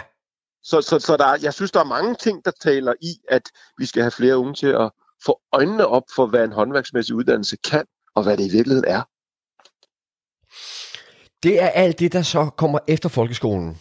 Så, 0.63 0.81
så, 0.81 0.99
så 0.99 1.17
der, 1.17 1.37
jeg 1.41 1.53
synes, 1.53 1.71
der 1.71 1.79
er 1.79 1.83
mange 1.83 2.15
ting, 2.15 2.45
der 2.45 2.51
taler 2.61 2.93
i, 3.01 3.13
at 3.29 3.41
vi 3.77 3.85
skal 3.85 4.01
have 4.01 4.11
flere 4.11 4.37
unge 4.37 4.53
til 4.53 4.67
at 4.67 4.91
få 5.25 5.41
øjnene 5.53 5.87
op 5.87 6.03
for, 6.15 6.25
hvad 6.25 6.43
en 6.43 6.51
håndværksmæssig 6.51 7.15
uddannelse 7.15 7.57
kan, 7.57 7.85
og 8.15 8.23
hvad 8.23 8.37
det 8.37 8.45
i 8.45 8.51
virkeligheden 8.51 8.87
er. 8.87 9.01
Det 11.43 11.61
er 11.61 11.67
alt 11.67 11.99
det, 11.99 12.13
der 12.13 12.21
så 12.21 12.49
kommer 12.57 12.79
efter 12.87 13.09
folkeskolen, 13.09 13.77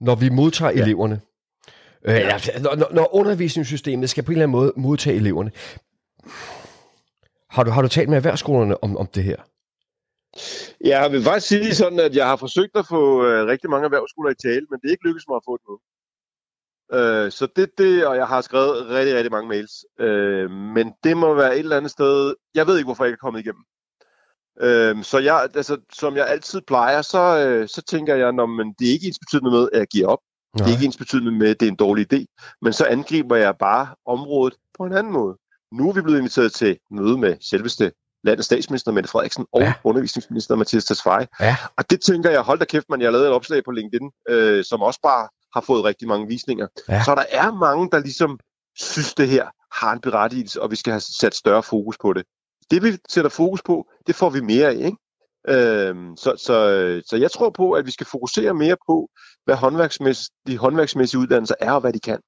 når 0.00 0.14
vi 0.14 0.28
modtager 0.28 0.72
ja. 0.72 0.82
eleverne. 0.82 1.20
Øh, 2.04 2.14
ja. 2.14 2.38
når, 2.60 2.94
når 2.94 3.14
undervisningssystemet 3.14 4.10
skal 4.10 4.24
på 4.24 4.32
en 4.32 4.32
eller 4.32 4.42
anden 4.42 4.52
måde 4.52 4.72
modtage 4.76 5.16
eleverne. 5.16 5.50
Har 7.50 7.62
du, 7.62 7.70
har 7.70 7.82
du 7.82 7.88
talt 7.88 8.08
med 8.08 8.16
erhvervsskolerne 8.16 8.84
om, 8.84 8.96
om 8.96 9.06
det 9.06 9.24
her? 9.24 9.36
Ja, 10.84 11.02
jeg 11.02 11.12
vil 11.12 11.22
faktisk 11.22 11.46
sige 11.46 11.74
sådan, 11.74 12.00
at 12.00 12.16
jeg 12.16 12.26
har 12.26 12.36
forsøgt 12.36 12.76
at 12.76 12.86
få 12.86 13.24
øh, 13.26 13.46
rigtig 13.46 13.70
mange 13.70 13.84
erhvervsskoler 13.84 14.30
i 14.30 14.34
tale, 14.34 14.66
men 14.70 14.80
det 14.80 14.86
er 14.88 14.90
ikke 14.90 15.06
lykkedes 15.06 15.28
mig 15.28 15.36
at 15.36 15.46
få 15.48 15.56
det 15.56 15.66
nu. 15.68 15.78
Øh, 16.92 17.32
så 17.32 17.48
det 17.56 17.78
det, 17.78 18.06
og 18.06 18.16
jeg 18.16 18.26
har 18.26 18.40
skrevet 18.40 18.88
rigtig, 18.88 19.14
rigtig 19.14 19.32
mange 19.32 19.48
mails. 19.48 19.72
Øh, 20.00 20.50
men 20.50 20.92
det 21.04 21.16
må 21.16 21.34
være 21.34 21.52
et 21.54 21.58
eller 21.58 21.76
andet 21.76 21.90
sted, 21.90 22.34
jeg 22.54 22.66
ved 22.66 22.76
ikke, 22.76 22.86
hvorfor 22.86 23.04
jeg 23.04 23.08
ikke 23.08 23.18
er 23.22 23.26
kommet 23.26 23.40
igennem. 23.40 23.64
Øh, 24.60 25.04
så 25.04 25.18
jeg, 25.18 25.48
altså, 25.54 25.76
som 25.92 26.16
jeg 26.16 26.28
altid 26.28 26.60
plejer, 26.60 27.02
så, 27.02 27.46
øh, 27.46 27.68
så 27.68 27.82
tænker 27.82 28.14
jeg, 28.14 28.32
når 28.32 28.46
man, 28.46 28.74
det 28.78 28.88
er 28.88 28.92
ikke 28.92 29.06
ens 29.06 29.18
betydende 29.18 29.50
med, 29.50 29.68
at 29.72 29.78
jeg 29.78 29.86
giver 29.86 30.08
op. 30.08 30.18
Nej. 30.54 30.64
Det 30.64 30.72
er 30.72 30.76
ikke 30.76 30.86
ens 30.86 30.96
betydende 30.96 31.32
med, 31.32 31.48
at 31.50 31.60
det 31.60 31.66
er 31.66 31.70
en 31.70 31.76
dårlig 31.76 32.12
idé. 32.12 32.24
Men 32.62 32.72
så 32.72 32.84
angriber 32.84 33.36
jeg 33.36 33.56
bare 33.58 33.94
området 34.06 34.54
på 34.78 34.84
en 34.84 34.92
anden 34.92 35.12
måde. 35.12 35.36
Nu 35.72 35.88
er 35.88 35.92
vi 35.92 36.02
blevet 36.02 36.18
inviteret 36.18 36.52
til 36.52 36.78
møde 36.90 37.18
med 37.18 37.36
selveste 37.40 37.92
landets 38.24 38.46
statsminister 38.46 38.92
Mette 38.92 39.10
Frederiksen 39.10 39.46
og 39.52 39.60
ja. 39.60 39.72
undervisningsminister 39.84 40.56
Mathias 40.56 40.84
Tesfaye. 40.84 41.26
Ja. 41.40 41.56
Og 41.76 41.90
det 41.90 42.00
tænker 42.00 42.30
jeg, 42.30 42.40
hold 42.40 42.58
da 42.58 42.64
kæft, 42.64 42.86
man, 42.88 43.00
jeg 43.00 43.12
lavede 43.12 43.28
et 43.28 43.34
opslag 43.34 43.64
på 43.64 43.70
LinkedIn, 43.70 44.10
øh, 44.28 44.64
som 44.64 44.82
også 44.82 45.00
bare 45.02 45.28
har 45.54 45.60
fået 45.60 45.84
rigtig 45.84 46.08
mange 46.08 46.28
visninger. 46.28 46.66
Ja. 46.88 47.04
Så 47.04 47.14
der 47.14 47.24
er 47.30 47.52
mange, 47.52 47.88
der 47.92 47.98
ligesom 47.98 48.38
synes, 48.76 49.14
det 49.14 49.28
her 49.28 49.46
har 49.72 49.92
en 49.92 50.00
berettigelse, 50.00 50.62
og 50.62 50.70
vi 50.70 50.76
skal 50.76 50.90
have 50.90 51.00
sat 51.00 51.34
større 51.34 51.62
fokus 51.62 51.98
på 51.98 52.12
det. 52.12 52.24
Det 52.70 52.82
vi 52.82 52.98
sætter 53.08 53.30
fokus 53.30 53.62
på, 53.62 53.86
det 54.06 54.14
får 54.14 54.30
vi 54.30 54.40
mere 54.40 54.68
af, 54.68 54.74
ikke? 54.74 54.96
Øhm, 55.48 56.16
så, 56.16 56.34
så, 56.36 56.54
så 57.06 57.16
jeg 57.16 57.30
tror 57.30 57.50
på, 57.50 57.72
at 57.72 57.86
vi 57.86 57.90
skal 57.90 58.06
fokusere 58.06 58.54
mere 58.54 58.76
på, 58.88 59.08
hvad 59.44 59.56
håndværksmæssige, 59.56 60.34
de 60.46 60.58
håndværksmæssige 60.58 61.20
uddannelser 61.20 61.54
er, 61.60 61.72
og 61.72 61.80
hvad 61.80 61.92
de 61.92 62.00
kan. 62.00 62.20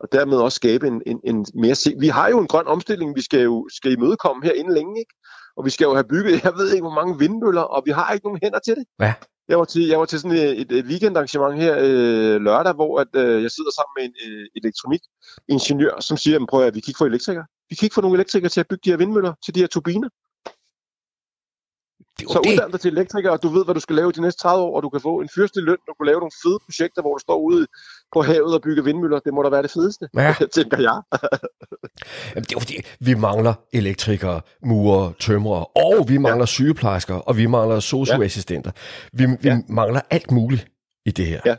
Og 0.00 0.08
dermed 0.12 0.38
også 0.38 0.56
skabe 0.56 0.86
en, 0.86 1.02
en, 1.06 1.20
en 1.24 1.46
mere... 1.54 1.74
Se- 1.74 1.96
vi 2.00 2.08
har 2.08 2.28
jo 2.28 2.38
en 2.40 2.46
grøn 2.46 2.66
omstilling, 2.66 3.16
vi 3.16 3.22
skal 3.22 3.40
jo 3.40 3.68
skal 3.72 3.92
imødekomme 3.92 4.44
her 4.44 4.52
inden 4.52 4.74
længe, 4.74 4.98
ikke? 4.98 5.14
Og 5.56 5.64
vi 5.64 5.70
skal 5.70 5.84
jo 5.84 5.94
have 5.94 6.04
bygget, 6.04 6.32
jeg 6.44 6.52
ved 6.56 6.72
ikke, 6.72 6.82
hvor 6.82 6.94
mange 7.00 7.18
vindmøller, 7.18 7.62
og 7.62 7.82
vi 7.86 7.90
har 7.90 8.12
ikke 8.12 8.26
nogen 8.26 8.40
hænder 8.42 8.58
til 8.58 8.74
det. 8.74 8.84
Ja. 9.00 9.14
Jeg 9.48 9.58
var 9.58 9.64
til, 9.64 9.86
jeg 9.86 9.98
var 9.98 10.04
til 10.04 10.20
sådan 10.20 10.36
et, 10.36 10.72
et 10.72 10.84
weekendarrangement 10.84 11.54
her 11.62 11.74
øh, 11.78 12.40
lørdag, 12.40 12.74
hvor 12.74 13.00
at, 13.00 13.08
øh, 13.14 13.42
jeg 13.42 13.50
sidder 13.50 13.72
sammen 13.78 13.92
med 13.96 14.04
en 14.08 14.14
øh, 14.26 14.46
elektronikingeniør, 14.60 16.00
som 16.00 16.16
siger, 16.16 16.46
prøv 16.50 16.60
at 16.62 16.74
vi 16.74 16.80
kan 16.80 16.90
ikke 16.90 16.98
få 16.98 17.04
elektrikere. 17.04 17.46
Vi 17.70 17.74
kan 17.74 17.86
ikke 17.86 17.94
få 17.94 18.00
nogle 18.00 18.16
elektrikere 18.16 18.48
til 18.48 18.60
at 18.60 18.68
bygge 18.68 18.82
de 18.84 18.90
her 18.90 18.96
vindmøller, 18.96 19.32
til 19.44 19.54
de 19.54 19.60
her 19.60 19.66
turbiner. 19.66 20.08
Det 22.18 22.28
så 22.30 22.38
uddann 22.38 22.70
dig 22.72 22.80
til 22.80 22.92
elektriker, 22.92 23.30
og 23.30 23.42
du 23.42 23.48
ved, 23.48 23.64
hvad 23.64 23.74
du 23.74 23.80
skal 23.80 23.96
lave 23.96 24.12
de 24.12 24.20
næste 24.20 24.40
30 24.40 24.64
år, 24.64 24.76
og 24.76 24.82
du 24.82 24.88
kan 24.88 25.00
få 25.00 25.20
en 25.20 25.28
fyrste 25.34 25.60
løn, 25.60 25.76
du 25.88 25.94
kan 25.98 26.06
lave 26.06 26.18
nogle 26.18 26.36
fede 26.42 26.58
projekter, 26.66 27.02
hvor 27.02 27.14
du 27.14 27.18
står 27.18 27.38
ude 27.38 27.66
på 28.12 28.22
havet 28.22 28.54
og 28.54 28.62
bygger 28.62 28.82
vindmøller. 28.82 29.18
Det 29.18 29.34
må 29.34 29.42
da 29.42 29.48
være 29.48 29.62
det 29.62 29.70
fedeste, 29.70 30.08
ja. 30.16 30.34
tænker 30.56 30.78
jeg. 30.88 30.96
Jamen, 32.34 32.44
det 32.44 32.52
er 32.56 32.60
fordi, 32.60 32.76
vi 33.00 33.14
mangler 33.14 33.54
elektrikere, 33.72 34.40
murer, 34.64 35.12
tømrere, 35.18 35.64
og 35.64 36.08
vi 36.08 36.18
mangler 36.18 36.42
ja. 36.42 36.46
sygeplejersker, 36.46 37.14
og 37.14 37.36
vi 37.36 37.46
mangler 37.46 37.80
socioassistenter. 37.80 38.70
Vi, 39.12 39.26
vi 39.26 39.48
ja. 39.48 39.58
mangler 39.68 40.00
alt 40.10 40.30
muligt 40.30 40.66
i 41.06 41.10
det 41.10 41.26
her. 41.26 41.40
Ja. 41.44 41.54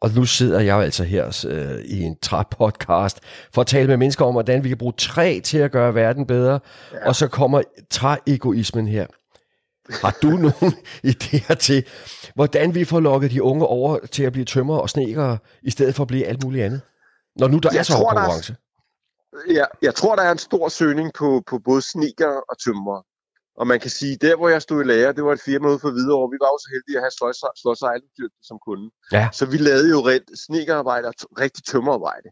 Og 0.00 0.10
nu 0.10 0.24
sidder 0.24 0.60
jeg 0.60 0.76
altså 0.76 1.04
her 1.04 1.46
øh, 1.48 1.84
i 1.84 2.02
en 2.02 2.16
træ-podcast 2.22 3.18
for 3.54 3.60
at 3.60 3.66
tale 3.66 3.88
med 3.88 3.96
mennesker 3.96 4.24
om, 4.24 4.34
hvordan 4.34 4.64
vi 4.64 4.68
kan 4.68 4.78
bruge 4.78 4.92
træ 4.92 5.40
til 5.44 5.58
at 5.58 5.72
gøre 5.72 5.94
verden 5.94 6.26
bedre. 6.26 6.60
Ja. 6.92 7.08
Og 7.08 7.16
så 7.16 7.28
kommer 7.28 7.62
træ-egoismen 7.90 8.88
her. 8.88 9.06
Har 10.02 10.16
du 10.22 10.30
nogen 10.46 10.74
idéer 11.06 11.54
til, 11.54 11.86
hvordan 12.34 12.74
vi 12.74 12.84
får 12.84 13.00
lukket 13.00 13.30
de 13.30 13.42
unge 13.42 13.66
over 13.66 13.98
til 14.06 14.22
at 14.22 14.32
blive 14.32 14.44
tømmer 14.44 14.78
og 14.78 14.90
snekere, 14.90 15.38
i 15.62 15.70
stedet 15.70 15.94
for 15.94 16.02
at 16.04 16.08
blive 16.08 16.26
alt 16.26 16.44
muligt 16.44 16.64
andet? 16.64 16.80
Når 17.36 17.48
nu 17.48 17.58
der 17.58 17.68
jeg 17.72 17.78
er 17.78 17.82
så 17.82 17.96
hård 17.96 18.14
konkurrence. 18.14 18.52
Der, 18.52 18.58
ja, 19.54 19.64
jeg 19.82 19.94
tror, 19.94 20.16
der 20.16 20.22
er 20.22 20.32
en 20.32 20.38
stor 20.38 20.68
søgning 20.68 21.10
på, 21.14 21.42
på 21.46 21.58
både 21.64 21.82
sneker 21.82 22.32
og 22.48 22.58
tømmer. 22.64 23.02
Og 23.60 23.66
man 23.66 23.80
kan 23.80 23.90
sige, 23.90 24.16
der 24.16 24.36
hvor 24.36 24.48
jeg 24.48 24.62
stod 24.62 24.80
i 24.84 24.86
lærer, 24.86 25.12
det 25.12 25.24
var 25.24 25.32
et 25.32 25.46
firma 25.50 25.66
ude 25.68 25.80
for 25.84 25.90
Hvidovre. 25.90 26.30
Vi 26.34 26.38
var 26.44 26.50
jo 26.54 26.58
så 26.64 26.68
heldige 26.74 26.96
at 26.98 27.04
have 27.04 27.14
Slås 27.62 27.82
som 28.48 28.58
kunde. 28.66 28.86
Ja. 29.12 29.24
Så 29.38 29.44
vi 29.52 29.56
lavede 29.68 29.90
jo 29.94 30.00
rent 30.10 30.28
snekerarbejde 30.46 31.08
og 31.08 31.14
rigtig 31.44 31.62
tømmerarbejde. 31.70 32.28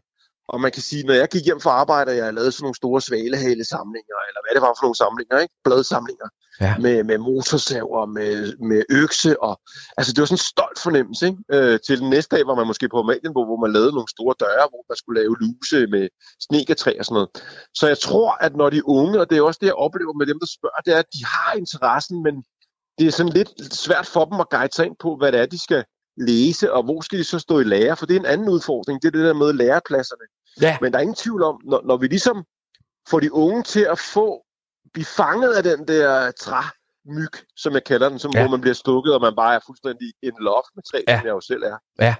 Og 0.53 0.61
man 0.61 0.71
kan 0.71 0.83
sige, 0.89 1.03
når 1.03 1.13
jeg 1.13 1.27
gik 1.33 1.45
hjem 1.45 1.61
fra 1.61 1.71
arbejde, 1.71 2.09
og 2.11 2.17
jeg 2.17 2.33
lavede 2.33 2.51
sådan 2.51 2.63
nogle 2.63 2.81
store 2.81 3.01
svalehale 3.01 3.65
samlinger, 3.75 4.17
eller 4.27 4.41
hvad 4.43 4.53
det 4.55 4.61
var 4.65 4.73
for 4.77 4.83
nogle 4.85 5.01
samlinger, 5.03 5.37
ikke? 5.43 5.53
Bladsamlinger, 5.65 6.29
ja. 6.61 6.73
med, 6.85 6.97
med 7.09 7.17
motorsaver, 7.17 8.05
med, 8.17 8.33
med 8.69 8.81
økse, 9.01 9.31
og 9.47 9.53
altså 9.97 10.09
det 10.13 10.19
var 10.21 10.29
sådan 10.29 10.41
en 10.43 10.51
stolt 10.53 10.79
fornemmelse, 10.85 11.23
ikke? 11.29 11.41
Øh, 11.55 11.79
til 11.87 11.95
den 12.01 12.09
næste 12.09 12.35
dag 12.35 12.43
var 12.49 12.55
man 12.59 12.67
måske 12.71 12.89
på 12.89 12.99
Amalienbo, 12.99 13.41
hvor 13.49 13.59
man 13.63 13.71
lavede 13.75 13.93
nogle 13.97 14.13
store 14.15 14.35
døre, 14.43 14.65
hvor 14.71 14.83
man 14.89 14.97
skulle 15.01 15.17
lave 15.21 15.35
luse 15.43 15.79
med 15.95 16.05
snekertræ 16.45 16.91
og 16.99 17.05
sådan 17.05 17.17
noget. 17.19 17.29
Så 17.79 17.85
jeg 17.93 17.99
tror, 18.07 18.29
at 18.45 18.53
når 18.61 18.69
de 18.75 18.87
unge, 18.97 19.15
og 19.21 19.25
det 19.29 19.35
er 19.37 19.41
også 19.49 19.61
det, 19.61 19.71
jeg 19.71 19.83
oplever 19.85 20.13
med 20.19 20.25
dem, 20.31 20.39
der 20.43 20.49
spørger, 20.57 20.81
det 20.85 20.91
er, 20.95 20.99
at 21.05 21.13
de 21.17 21.21
har 21.35 21.51
interessen, 21.61 22.17
men 22.25 22.35
det 22.97 23.07
er 23.07 23.11
sådan 23.11 23.35
lidt 23.39 23.51
svært 23.85 24.07
for 24.13 24.23
dem 24.25 24.39
at 24.43 24.49
guide 24.49 24.75
sig 24.75 24.85
ind 24.85 24.97
på, 25.05 25.09
hvad 25.19 25.31
det 25.31 25.39
er, 25.39 25.45
de 25.45 25.61
skal 25.67 25.83
læse, 26.17 26.73
og 26.73 26.83
hvor 26.83 27.01
skal 27.01 27.19
de 27.19 27.23
så 27.23 27.39
stå 27.39 27.59
i 27.59 27.63
lære? 27.63 27.97
For 27.97 28.05
det 28.05 28.15
er 28.15 28.19
en 28.19 28.33
anden 28.33 28.49
udfordring, 28.49 29.01
det 29.01 29.07
er 29.07 29.17
det 29.17 29.25
der 29.25 29.33
med 29.33 29.53
lærepladserne. 29.53 30.25
Ja. 30.61 30.77
Men 30.81 30.91
der 30.91 30.97
er 30.97 31.01
ingen 31.01 31.15
tvivl 31.15 31.43
om, 31.43 31.61
når, 31.65 31.81
når 31.85 31.97
vi 31.97 32.07
ligesom 32.07 32.45
får 33.09 33.19
de 33.19 33.33
unge 33.33 33.63
til 33.63 33.81
at 33.81 33.99
få, 33.99 34.43
blive 34.93 35.05
fanget 35.05 35.53
af 35.53 35.63
den 35.63 35.87
der 35.87 36.31
træ, 36.31 36.61
myg, 37.05 37.31
som 37.55 37.73
jeg 37.73 37.83
kalder 37.83 38.09
den, 38.09 38.19
som 38.19 38.31
ja. 38.33 38.41
hvor 38.41 38.51
man 38.51 38.61
bliver 38.61 38.73
stukket, 38.73 39.13
og 39.15 39.21
man 39.21 39.35
bare 39.35 39.55
er 39.55 39.59
fuldstændig 39.65 40.13
in 40.23 40.33
love 40.39 40.63
med 40.75 40.83
træ, 40.83 40.99
ja. 41.07 41.17
som 41.17 41.25
jeg 41.27 41.33
jo 41.33 41.41
selv 41.41 41.63
er. 41.63 41.77
Ja. 42.01 42.15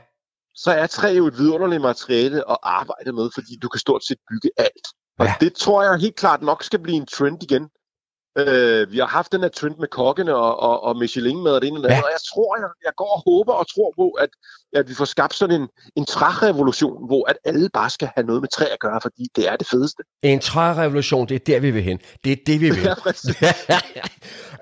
Så 0.55 0.71
er 0.71 0.87
træ 0.87 1.07
jo 1.07 1.27
et 1.27 1.37
vidunderligt 1.37 1.81
materiale 1.81 2.51
at 2.51 2.57
arbejde 2.63 3.11
med, 3.11 3.29
fordi 3.33 3.55
du 3.61 3.69
kan 3.69 3.79
stort 3.79 4.03
set 4.05 4.17
bygge 4.29 4.49
alt. 4.57 4.87
Og 5.19 5.25
ja. 5.25 5.33
det 5.39 5.53
tror 5.55 5.83
jeg 5.83 5.99
helt 5.99 6.15
klart 6.15 6.41
nok 6.41 6.63
skal 6.63 6.79
blive 6.79 6.97
en 6.97 7.05
trend 7.05 7.43
igen. 7.43 7.69
Øh, 8.37 8.91
vi 8.91 8.97
har 8.97 9.05
haft 9.05 9.31
den 9.31 9.41
her 9.41 9.49
trend 9.49 9.75
med 9.79 9.87
kokkene 9.87 10.35
og, 10.35 10.59
og, 10.59 10.83
og 10.83 10.97
Michelin-mad 10.97 11.53
og 11.53 11.61
det 11.61 11.67
ene 11.67 11.79
og 11.79 11.83
det 11.83 11.89
ja. 11.89 12.01
og 12.01 12.09
jeg 12.11 12.19
tror, 12.33 12.57
jeg, 12.57 12.69
jeg 12.85 12.91
går 12.97 13.11
og 13.15 13.31
håber 13.31 13.53
og 13.53 13.65
tror 13.73 13.93
på, 13.95 14.09
at, 14.09 14.29
at 14.73 14.89
vi 14.89 14.93
får 14.93 15.05
skabt 15.05 15.33
sådan 15.33 15.61
en, 15.61 15.67
en 15.95 16.05
trærevolution, 16.05 17.07
hvor 17.07 17.29
at 17.29 17.37
alle 17.45 17.69
bare 17.73 17.89
skal 17.89 18.09
have 18.15 18.27
noget 18.27 18.41
med 18.41 18.49
træ 18.49 18.65
at 18.65 18.79
gøre, 18.79 18.99
fordi 19.01 19.27
det 19.35 19.47
er 19.47 19.55
det 19.55 19.67
fedeste. 19.67 20.03
En 20.23 20.39
trærevolution, 20.39 21.27
det 21.27 21.35
er 21.35 21.39
der, 21.45 21.59
vi 21.59 21.71
vil 21.71 21.83
hen. 21.83 21.99
Det 22.23 22.31
er 22.31 22.35
det, 22.47 22.61
vi 22.61 22.69
vil. 22.69 22.83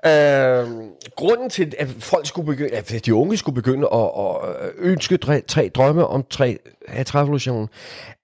ja, 0.04 0.60
øh, 0.62 0.68
grunden 1.16 1.50
til, 1.50 1.74
at 1.78 1.88
folk 1.88 2.26
skulle 2.26 2.46
begynde, 2.46 2.76
at 2.76 3.06
de 3.06 3.14
unge 3.14 3.36
skulle 3.36 3.54
begynde 3.54 3.88
at, 3.92 4.10
at 4.18 4.70
ønske 4.78 5.16
tre, 5.16 5.40
tre 5.40 5.70
drømme 5.74 6.06
om 6.06 6.24
tre, 6.30 6.58
trærevolutionen, 7.06 7.68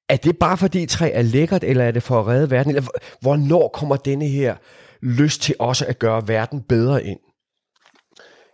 er 0.09 0.17
det 0.17 0.39
bare 0.39 0.57
fordi 0.57 0.87
træ 0.87 1.11
er 1.15 1.23
lækkert, 1.23 1.65
eller 1.65 1.85
er 1.85 1.91
det 1.91 2.03
for 2.03 2.21
at 2.21 2.27
redde 2.27 2.51
verden? 2.51 2.71
Eller 2.77 2.89
hvornår 3.21 3.69
kommer 3.69 3.97
denne 3.97 4.27
her 4.27 4.57
lyst 5.03 5.43
til 5.43 5.55
også 5.59 5.87
at 5.87 5.99
gøre 5.99 6.29
verden 6.29 6.63
bedre 6.63 7.05
ind? 7.05 7.19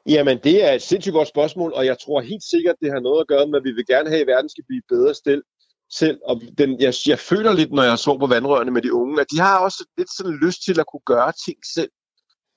Jamen, 0.07 0.39
det 0.45 0.65
er 0.65 0.73
et 0.73 0.83
sindssygt 0.83 1.13
godt 1.13 1.29
spørgsmål, 1.29 1.73
og 1.73 1.87
jeg 1.87 1.97
tror 1.99 2.21
helt 2.21 2.43
sikkert, 2.43 2.77
det 2.83 2.93
har 2.93 3.01
noget 3.01 3.21
at 3.21 3.29
gøre 3.29 3.47
med, 3.47 3.59
at 3.59 3.65
vi 3.65 3.73
vil 3.73 3.87
gerne 3.87 4.11
have, 4.11 4.21
at 4.21 4.27
verden 4.27 4.49
skal 4.49 4.65
blive 4.69 4.83
bedre 4.89 5.15
stil 5.15 5.43
selv. 5.93 6.19
Og 6.25 6.43
den, 6.59 6.81
jeg, 6.81 6.95
jeg 7.07 7.19
føler 7.19 7.53
lidt, 7.53 7.73
når 7.73 7.83
jeg 7.83 7.99
så 7.99 8.19
på 8.19 8.27
vandrørene 8.27 8.71
med 8.71 8.83
de 8.83 8.93
unge, 8.93 9.21
at 9.21 9.27
de 9.33 9.41
har 9.41 9.59
også 9.59 9.85
lidt 9.99 10.09
sådan 10.17 10.39
lyst 10.43 10.65
til 10.65 10.81
at 10.81 10.87
kunne 10.87 11.07
gøre 11.07 11.33
ting 11.47 11.59
selv. 11.75 11.91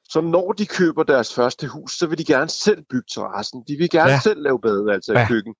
Så 0.10 0.22
når 0.22 0.52
de 0.52 0.66
køber 0.66 1.04
deres 1.04 1.34
første 1.34 1.68
hus, 1.68 1.92
så 1.98 2.08
vil 2.08 2.18
de 2.18 2.26
gerne 2.26 2.50
selv 2.50 2.82
bygge 2.90 3.08
terrassen. 3.14 3.64
De 3.68 3.76
vil 3.76 3.90
gerne 3.90 4.12
ja. 4.12 4.20
selv 4.24 4.42
lave 4.42 4.60
bade, 4.62 4.94
altså 4.94 5.14
ja. 5.14 5.24
i 5.24 5.28
køkken. 5.28 5.56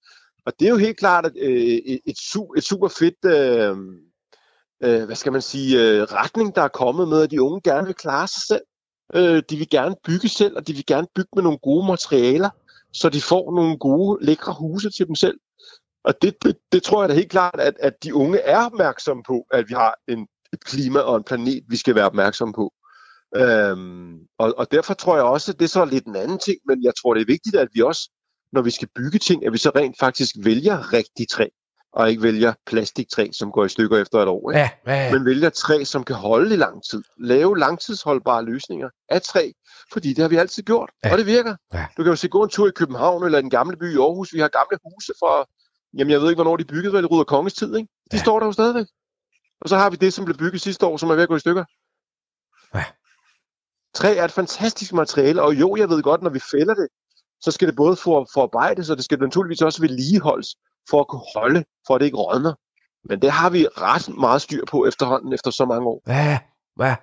Og 0.46 0.54
det 0.60 0.66
er 0.66 0.70
jo 0.70 0.78
helt 0.78 0.98
klart 0.98 1.26
et, 1.26 1.34
øh, 1.42 1.52
et, 1.52 2.00
et, 2.06 2.16
et 2.58 2.64
super 2.64 2.88
fedt 2.88 3.26
øh, 3.26 3.78
øh, 4.84 5.04
hvad 5.06 5.16
skal 5.16 5.32
man 5.32 5.42
sige, 5.42 5.82
øh, 5.82 6.02
retning, 6.04 6.56
der 6.56 6.62
er 6.62 6.68
kommet 6.68 7.08
med, 7.08 7.22
at 7.22 7.32
de 7.32 7.42
unge 7.42 7.62
gerne 7.62 7.88
vil 7.88 7.96
klare 7.96 8.28
sig 8.28 8.42
selv. 8.48 8.62
Øh, 9.16 9.44
de 9.50 9.58
vil 9.58 9.70
gerne 9.70 9.96
bygge 10.04 10.30
selv, 10.30 10.58
og 10.58 10.68
de 10.68 10.74
vil 10.74 10.86
gerne 10.86 11.08
bygge 11.16 11.30
med 11.36 11.44
nogle 11.44 11.58
gode 11.58 11.88
materialer. 11.88 12.50
så 12.94 13.10
de 13.10 13.22
får 13.22 13.56
nogle 13.56 13.78
gode, 13.78 14.26
lækre 14.26 14.56
huse 14.60 14.90
til 14.90 15.08
dem 15.08 15.16
selv. 15.16 15.38
Og 16.04 16.14
det, 16.22 16.36
det, 16.44 16.58
det 16.72 16.84
tror 16.84 17.02
jeg 17.02 17.10
da 17.10 17.14
helt 17.14 17.32
klart, 17.32 17.60
at, 17.60 17.74
at 17.80 17.94
de 18.04 18.16
unge 18.16 18.40
er 18.40 18.66
opmærksomme 18.66 19.24
på, 19.28 19.46
at 19.52 19.70
vi 19.70 19.74
har 19.74 19.96
en, 20.08 20.28
et 20.54 20.64
klima 20.64 21.00
og 21.00 21.18
en 21.18 21.24
planet, 21.24 21.64
vi 21.68 21.78
skal 21.78 21.96
være 21.96 22.06
opmærksomme 22.06 22.54
på. 22.54 22.74
Øhm, 23.36 24.20
og, 24.40 24.54
og 24.58 24.72
derfor 24.72 24.94
tror 24.94 25.16
jeg 25.16 25.24
også, 25.24 25.52
at 25.52 25.60
det 25.60 25.66
er 25.66 25.70
så 25.70 25.86
lidt 25.86 26.06
en 26.06 26.16
anden 26.16 26.40
ting, 26.40 26.58
men 26.68 26.84
jeg 26.84 26.94
tror, 27.02 27.14
det 27.14 27.22
er 27.22 27.26
vigtigt, 27.26 27.56
at 27.56 27.68
vi 27.74 27.82
også, 27.82 28.10
når 28.54 28.62
vi 28.62 28.72
skal 28.72 28.88
bygge 28.96 29.20
ting, 29.20 29.46
at 29.46 29.54
vi 29.54 29.58
så 29.58 29.72
rent 29.76 29.96
faktisk 30.00 30.36
vælger 30.44 30.94
rigtig 30.94 31.30
træ, 31.30 31.48
og 31.94 32.10
ikke 32.10 32.22
vælger 32.24 32.54
plastiktræ, 32.66 33.30
som 33.32 33.52
går 33.52 33.66
i 33.66 33.70
stykker 33.70 33.98
efter 34.02 34.20
et 34.20 34.28
år. 34.28 34.52
Ikke? 34.52 34.60
Ja, 34.60 34.70
ja, 34.88 35.06
ja. 35.06 35.12
Men 35.14 35.26
vælger 35.26 35.50
træ, 35.50 35.84
som 35.84 36.04
kan 36.04 36.16
holde 36.16 36.54
i 36.54 36.58
lang 36.58 36.84
tid. 36.92 37.04
Lave 37.20 37.58
langtidsholdbare 37.60 38.44
løsninger 38.46 38.90
af 39.10 39.22
træ, 39.22 39.52
fordi 39.94 40.10
det 40.10 40.18
har 40.18 40.30
vi 40.30 40.36
altid 40.36 40.64
gjort, 40.64 40.90
Ja. 41.04 41.12
og 41.12 41.18
det 41.18 41.26
virker. 41.26 41.56
Ja. 41.74 41.86
Du 41.98 42.04
kan 42.04 42.12
jo 42.12 42.16
se 42.16 42.28
gå 42.30 42.44
en 42.44 42.50
tur 42.50 42.68
i 42.68 42.72
København 42.72 43.24
eller 43.26 43.42
den 43.42 43.50
gamle 43.50 43.78
by 43.78 43.94
i 43.94 43.98
Aarhus. 43.98 44.34
Vi 44.34 44.40
har 44.40 44.48
gamle 44.48 44.78
huse 44.84 45.14
fra, 45.20 45.46
jamen 45.98 46.12
jeg 46.12 46.22
ved 46.22 46.30
ikke, 46.30 46.38
hvornår 46.44 46.58
de 46.58 46.66
byggede, 46.66 46.94
vel 46.94 47.06
Ruder 47.08 47.24
Konges 47.24 47.54
tid, 47.54 47.76
ikke? 47.76 47.90
De 48.12 48.18
Ja. 48.18 48.22
står 48.22 48.40
der 48.40 48.46
jo 48.46 48.52
stadigvæk. 48.52 48.86
Og 49.62 49.70
så 49.70 49.78
har 49.78 49.90
vi 49.90 49.96
det, 49.96 50.14
som 50.14 50.26
blev 50.26 50.38
bygget 50.38 50.62
sidste 50.62 50.86
år, 50.86 50.98
som 50.98 51.10
er 51.10 51.16
ved 51.16 51.24
at 51.24 51.30
gå 51.30 51.36
i 51.36 51.40
stykker. 51.40 51.64
Ja. 52.76 52.84
Træ 53.94 54.16
er 54.16 54.26
et 54.26 54.32
fantastisk 54.32 54.94
materiale, 54.94 55.42
og 55.42 55.54
jo, 55.56 55.76
jeg 55.76 55.90
ved 55.90 56.04
godt, 56.04 56.22
når 56.22 56.30
vi 56.30 56.40
fælder 56.52 56.74
det, 56.74 56.88
så 57.42 57.52
skal 57.52 57.68
det 57.68 57.76
både 57.76 57.96
for, 57.96 58.28
forarbejdes, 58.34 58.90
og 58.90 58.98
det 58.98 59.06
skal 59.06 59.20
naturligvis 59.20 59.62
også 59.62 59.82
vedligeholdes, 59.82 60.56
for 60.90 61.00
at 61.00 61.08
kunne 61.08 61.22
holde, 61.36 61.64
for 61.88 61.96
at 61.96 62.00
det 62.02 62.06
ikke 62.06 62.18
rådner. 62.18 62.54
Men 63.10 63.22
det 63.22 63.32
har 63.32 63.50
vi 63.50 63.68
ret 63.68 64.18
meget 64.18 64.42
styr 64.42 64.66
på 64.66 64.86
efterhånden, 64.86 65.34
efter 65.34 65.52
så 65.52 65.66
mange 65.66 65.88
år. 65.88 66.02
Ja, 66.08 66.40
ja. 66.80 66.96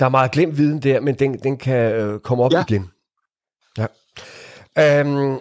Der 0.00 0.06
er 0.06 0.10
meget 0.10 0.30
glemt 0.30 0.58
viden 0.58 0.82
der, 0.82 1.00
men 1.00 1.14
den, 1.14 1.38
den 1.38 1.56
kan 1.56 1.92
øh, 1.92 2.20
komme 2.20 2.44
op 2.44 2.52
Ja. 2.52 2.64
igen. 2.68 2.90
Ja. 3.78 3.86
Øhm, 4.78 5.40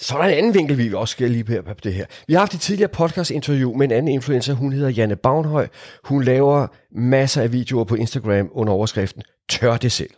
så 0.00 0.14
er 0.14 0.22
der 0.22 0.28
en 0.28 0.38
anden 0.38 0.54
vinkel, 0.54 0.78
vi 0.78 0.94
også 0.94 1.12
skal 1.12 1.30
lige 1.30 1.62
på 1.62 1.74
det 1.82 1.94
her. 1.94 2.06
Vi 2.26 2.32
har 2.32 2.40
haft 2.40 2.54
et 2.54 2.60
tidligere 2.60 2.88
podcast-interview 2.88 3.74
med 3.74 3.86
en 3.86 3.92
anden 3.92 4.12
influencer. 4.12 4.54
Hun 4.54 4.72
hedder 4.72 4.88
Janne 4.88 5.16
Bagnhøj. 5.16 5.68
Hun 6.04 6.24
laver 6.24 6.66
masser 6.92 7.42
af 7.42 7.52
videoer 7.52 7.84
på 7.84 7.94
Instagram 7.94 8.50
under 8.52 8.72
overskriften 8.72 9.22
Tør 9.48 9.76
det 9.76 9.92
selv. 9.92 10.10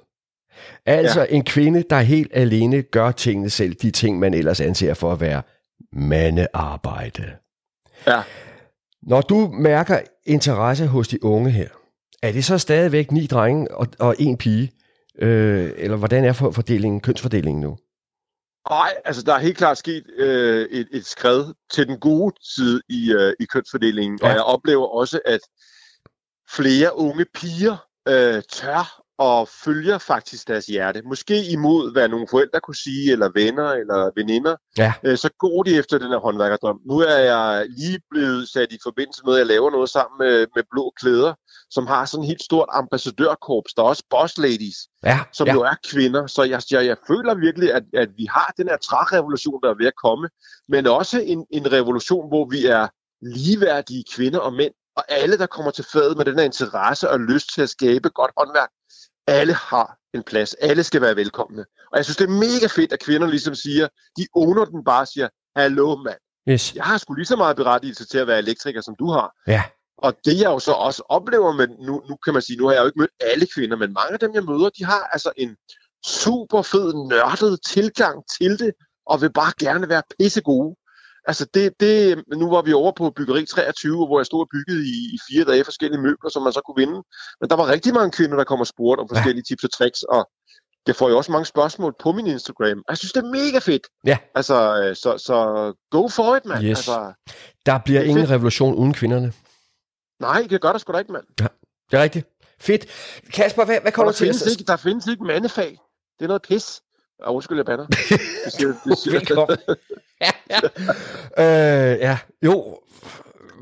Altså 0.86 1.20
ja. 1.20 1.26
en 1.30 1.44
kvinde, 1.44 1.84
der 1.90 2.00
helt 2.00 2.30
alene 2.34 2.82
gør 2.82 3.10
tingene 3.10 3.50
selv. 3.50 3.74
De 3.74 3.90
ting, 3.90 4.18
man 4.18 4.34
ellers 4.34 4.60
anser 4.60 4.94
for 4.94 5.12
at 5.12 5.20
være 5.20 5.42
mandearbejde. 5.96 7.36
Ja. 8.06 8.22
Når 9.02 9.20
du 9.20 9.50
mærker 9.52 10.00
interesse 10.26 10.86
hos 10.86 11.08
de 11.08 11.24
unge 11.24 11.50
her, 11.50 11.68
er 12.22 12.32
det 12.32 12.44
så 12.44 12.58
stadigvæk 12.58 13.12
ni 13.12 13.26
drenge 13.26 13.74
og, 13.74 13.86
og 13.98 14.14
en 14.18 14.36
pige? 14.36 14.72
Øh, 15.18 15.70
eller 15.76 15.96
hvordan 15.96 16.24
er 16.24 16.32
for- 16.32 16.50
fordelingen, 16.50 17.00
kønsfordelingen 17.00 17.60
nu? 17.60 17.76
Nej, 18.70 18.94
altså 19.04 19.22
der 19.22 19.34
er 19.34 19.38
helt 19.38 19.56
klart 19.56 19.78
sket 19.78 20.04
øh, 20.18 20.66
et, 20.70 20.88
et 20.92 21.06
skred 21.06 21.44
til 21.70 21.86
den 21.88 22.00
gode 22.00 22.34
side 22.42 22.82
i, 22.88 23.12
øh, 23.12 23.32
i 23.40 23.44
kønsfordelingen. 23.44 24.18
Ja. 24.22 24.28
og 24.28 24.32
jeg 24.34 24.42
oplever 24.42 24.86
også, 24.86 25.20
at 25.24 25.40
flere 26.50 26.98
unge 26.98 27.26
piger 27.34 27.76
øh, 28.08 28.42
tør 28.52 29.02
og 29.18 29.48
følger 29.64 29.98
faktisk 29.98 30.48
deres 30.48 30.66
hjerte. 30.66 31.02
Måske 31.02 31.44
imod, 31.44 31.92
hvad 31.92 32.08
nogle 32.08 32.26
forældre 32.30 32.60
kunne 32.60 32.76
sige, 32.76 33.12
eller 33.12 33.28
venner, 33.34 33.68
eller 33.70 34.10
veninder. 34.16 34.56
Ja. 34.78 34.92
Øh, 35.04 35.18
så 35.18 35.30
går 35.38 35.62
de 35.62 35.76
efter 35.76 35.98
den 35.98 36.08
her 36.08 36.18
håndværkerdrøm. 36.18 36.80
Nu 36.86 36.98
er 36.98 37.18
jeg 37.18 37.66
lige 37.68 38.00
blevet 38.10 38.48
sat 38.48 38.72
i 38.72 38.78
forbindelse 38.82 39.22
med, 39.24 39.34
at 39.34 39.38
jeg 39.38 39.46
laver 39.46 39.70
noget 39.70 39.88
sammen 39.88 40.18
med, 40.18 40.46
med 40.54 40.62
Blå 40.70 40.92
Klæder, 41.00 41.34
som 41.70 41.86
har 41.86 42.04
sådan 42.04 42.22
et 42.24 42.28
helt 42.28 42.42
stort 42.42 42.68
ambassadørkorps. 42.72 43.74
Der 43.74 43.82
er 43.82 43.86
også 43.86 44.04
boss 44.10 44.38
ladies 44.38 44.76
Ja, 45.04 45.20
som 45.32 45.46
ja. 45.46 45.52
jo 45.52 45.62
er 45.62 45.74
kvinder. 45.90 46.26
Så 46.26 46.42
jeg, 46.42 46.62
jeg, 46.70 46.86
jeg 46.86 46.96
føler 47.06 47.34
virkelig, 47.34 47.72
at, 47.72 47.82
at 47.94 48.08
vi 48.16 48.26
har 48.30 48.54
den 48.56 48.68
her 48.68 48.76
trærevolution, 48.76 49.60
der 49.62 49.70
er 49.70 49.74
ved 49.74 49.86
at 49.86 49.96
komme, 50.04 50.28
men 50.68 50.86
også 50.86 51.20
en, 51.20 51.46
en 51.50 51.72
revolution, 51.72 52.28
hvor 52.28 52.44
vi 52.50 52.66
er 52.66 52.88
ligeværdige 53.22 54.04
kvinder 54.14 54.38
og 54.38 54.52
mænd, 54.52 54.72
og 54.96 55.04
alle, 55.08 55.38
der 55.38 55.46
kommer 55.46 55.70
til 55.70 55.84
fadet 55.92 56.16
med 56.16 56.24
den 56.24 56.38
her 56.38 56.44
interesse 56.44 57.10
og 57.10 57.20
lyst 57.20 57.54
til 57.54 57.62
at 57.62 57.70
skabe 57.70 58.08
godt 58.10 58.30
håndværk, 58.38 58.68
alle 59.26 59.54
har 59.54 59.96
en 60.14 60.22
plads. 60.22 60.54
Alle 60.54 60.82
skal 60.84 61.00
være 61.00 61.16
velkomne. 61.16 61.64
Og 61.92 61.96
jeg 61.96 62.04
synes, 62.04 62.16
det 62.16 62.24
er 62.24 62.30
mega 62.46 62.66
fedt, 62.66 62.92
at 62.92 63.00
kvinder 63.00 63.26
ligesom 63.26 63.54
siger, 63.54 63.88
de 64.18 64.26
owner 64.34 64.64
den 64.64 64.84
bare 64.84 65.00
og 65.00 65.08
siger, 65.08 65.28
hallo 65.56 65.96
mand, 65.96 66.18
Yes. 66.48 66.74
jeg 66.74 66.84
har 66.84 66.98
sgu 66.98 67.14
lige 67.14 67.26
så 67.26 67.36
meget 67.36 67.56
berettigelse 67.56 68.06
til 68.06 68.18
at 68.18 68.26
være 68.26 68.38
elektriker, 68.38 68.80
som 68.80 68.94
du 68.98 69.10
har. 69.10 69.32
Ja. 69.46 69.62
Og 69.98 70.16
det 70.24 70.40
jeg 70.40 70.46
jo 70.46 70.58
så 70.58 70.72
også 70.72 71.02
oplever, 71.08 71.52
men 71.52 71.68
nu, 71.86 72.02
nu 72.08 72.16
kan 72.24 72.32
man 72.32 72.42
sige, 72.42 72.56
nu 72.56 72.66
har 72.66 72.72
jeg 72.74 72.80
jo 72.80 72.86
ikke 72.86 72.98
mødt 72.98 73.10
alle 73.20 73.46
kvinder, 73.54 73.76
men 73.76 73.92
mange 73.92 74.12
af 74.12 74.18
dem, 74.18 74.34
jeg 74.34 74.44
møder, 74.44 74.70
de 74.78 74.84
har 74.84 75.02
altså 75.12 75.32
en 75.36 75.56
super 76.06 76.62
fed, 76.62 76.94
nørdet 76.94 77.58
tilgang 77.66 78.22
til 78.38 78.58
det, 78.58 78.72
og 79.06 79.20
vil 79.20 79.32
bare 79.32 79.52
gerne 79.60 79.88
være 79.88 80.02
pisse 80.18 80.40
gode. 80.40 80.76
Altså 81.26 81.46
det, 81.54 81.72
det, 81.80 82.22
nu 82.36 82.50
var 82.50 82.62
vi 82.62 82.72
over 82.72 82.92
på 82.96 83.10
byggeri 83.16 83.46
23, 83.46 84.06
hvor 84.06 84.18
jeg 84.18 84.26
stod 84.26 84.40
og 84.40 84.48
byggede 84.52 84.82
i, 84.86 84.96
i 85.14 85.18
fire 85.30 85.44
dage 85.44 85.64
forskellige 85.64 86.00
møbler, 86.00 86.30
som 86.30 86.42
man 86.42 86.52
så 86.52 86.60
kunne 86.66 86.76
vinde. 86.86 87.02
Men 87.40 87.50
der 87.50 87.56
var 87.56 87.66
rigtig 87.66 87.94
mange 87.94 88.10
kvinder, 88.10 88.36
der 88.36 88.44
kom 88.44 88.60
og 88.60 88.66
spurgte 88.66 89.00
om 89.00 89.08
forskellige 89.12 89.44
tips 89.48 89.64
og 89.64 89.72
tricks, 89.72 90.02
og 90.02 90.30
jeg 90.86 90.96
får 90.96 91.08
jo 91.08 91.16
også 91.16 91.32
mange 91.32 91.44
spørgsmål 91.46 91.94
på 92.00 92.12
min 92.12 92.26
Instagram. 92.26 92.78
Og 92.78 92.84
jeg 92.88 92.96
synes, 92.98 93.12
det 93.12 93.20
er 93.24 93.30
mega 93.30 93.58
fedt. 93.58 93.82
Ja. 94.06 94.18
Altså, 94.34 94.82
øh, 94.82 94.96
så, 94.96 95.18
så 95.18 95.36
go 95.90 96.08
for 96.08 96.36
it, 96.36 96.44
mand. 96.44 96.64
Yes. 96.64 96.78
Altså, 96.78 97.12
Der 97.66 97.78
bliver 97.84 98.00
er 98.00 98.04
ingen 98.04 98.22
fedt. 98.26 98.30
revolution 98.30 98.74
uden 98.74 98.94
kvinderne. 98.94 99.32
nej, 100.20 100.46
det 100.50 100.60
gør 100.60 100.72
der 100.72 100.78
sgu 100.78 100.92
da 100.92 100.98
ikke, 100.98 101.12
mand. 101.12 101.24
Det 101.90 101.98
er 101.98 102.02
rigtigt. 102.02 102.26
Fedt. 102.60 102.86
Kasper, 103.32 103.64
hvad, 103.64 103.80
hvad 103.82 103.92
kommer 103.92 104.12
der, 104.12 104.18
du 104.18 104.18
til? 104.18 104.26
findes 104.26 104.46
ikke, 104.52 104.64
der 104.64 104.76
findes 104.76 105.06
ikke 105.06 105.24
mandefag. 105.24 105.78
Det 106.18 106.24
er 106.24 106.28
noget 106.28 106.42
pis. 106.42 106.80
Og 107.22 107.34
undskyld, 107.34 107.58
jeg 107.58 107.64
banner. 107.66 107.86
Det 108.44 108.52
siger, 108.52 108.74
det 108.84 108.98
siger. 108.98 109.12
Velkommen. 109.18 109.56
ja, 110.20 110.30
ja. 111.38 111.92
Øh, 111.92 111.98
ja, 112.00 112.18
jo, 112.44 112.78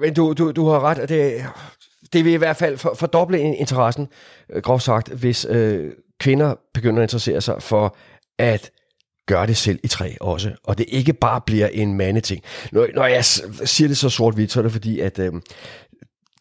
men 0.00 0.14
du, 0.14 0.32
du, 0.32 0.50
du 0.50 0.68
har 0.68 0.80
ret, 0.80 0.98
og 0.98 1.08
det, 1.08 1.44
det 2.12 2.24
vil 2.24 2.32
i 2.32 2.36
hvert 2.36 2.56
fald 2.56 2.78
for, 2.78 2.94
fordoble 2.98 3.40
in- 3.40 3.54
interessen, 3.54 4.08
øh, 4.50 4.62
groft 4.62 4.84
sagt, 4.84 5.08
hvis 5.08 5.46
øh, 5.50 5.92
kvinder 6.20 6.54
begynder 6.74 7.02
at 7.02 7.04
interessere 7.04 7.40
sig 7.40 7.62
for 7.62 7.96
at 8.38 8.70
gøre 9.26 9.46
det 9.46 9.56
selv 9.56 9.78
i 9.82 9.88
træ 9.88 10.14
også, 10.20 10.52
og 10.64 10.78
det 10.78 10.86
ikke 10.88 11.12
bare 11.12 11.40
bliver 11.40 11.66
en 11.68 11.94
mandeting. 11.94 12.42
Når, 12.72 12.88
når 12.94 13.06
jeg 13.06 13.24
siger 13.24 13.88
det 13.88 13.96
så 13.96 14.08
sort-hvidt, 14.10 14.52
så 14.52 14.60
er 14.60 14.62
det 14.62 14.72
fordi, 14.72 15.00
at 15.00 15.18
øh, 15.18 15.32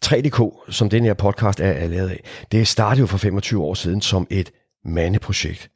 3DK, 0.05 0.71
som 0.71 0.89
den 0.89 1.03
her 1.03 1.13
podcast 1.13 1.59
er, 1.59 1.67
er 1.71 1.87
lavet 1.87 2.09
af, 2.09 2.23
det 2.51 2.67
startede 2.67 2.99
jo 2.99 3.05
for 3.07 3.17
25 3.17 3.63
år 3.63 3.73
siden 3.73 4.01
som 4.01 4.27
et 4.29 4.51
mandeprojekt. 4.85 5.69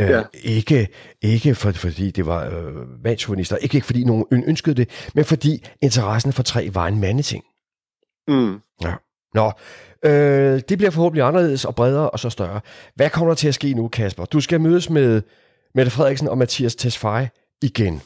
Øh, 0.00 0.08
Ja. 0.10 0.22
ikke, 0.42 0.88
ikke 1.22 1.54
for, 1.54 1.72
fordi 1.72 2.10
det 2.10 2.26
var 2.26 2.44
øh, 2.46 2.74
mandsjuvenister, 3.04 3.56
ikke, 3.56 3.74
ikke 3.74 3.86
fordi 3.86 4.04
nogen 4.04 4.24
øn- 4.34 4.44
ønskede 4.48 4.74
det, 4.74 5.10
men 5.14 5.24
fordi 5.24 5.64
interessen 5.82 6.32
for 6.32 6.42
træ 6.42 6.68
var 6.72 6.86
en 6.86 7.00
mandeting. 7.00 7.44
Mm. 8.28 8.60
Nå, 9.34 9.52
øh, 10.04 10.60
det 10.68 10.78
bliver 10.78 10.90
forhåbentlig 10.90 11.24
anderledes 11.24 11.64
og 11.64 11.74
bredere 11.74 12.10
og 12.10 12.18
så 12.18 12.30
større. 12.30 12.60
Hvad 12.94 13.10
kommer 13.10 13.30
der 13.30 13.34
til 13.36 13.48
at 13.48 13.54
ske 13.54 13.74
nu, 13.74 13.88
Kasper? 13.88 14.24
Du 14.24 14.40
skal 14.40 14.60
mødes 14.60 14.90
med 14.90 15.22
Mette 15.74 15.90
Frederiksen 15.90 16.28
og 16.28 16.38
Mathias 16.38 16.74
Tesfaye 16.74 17.28
igen. 17.62 18.02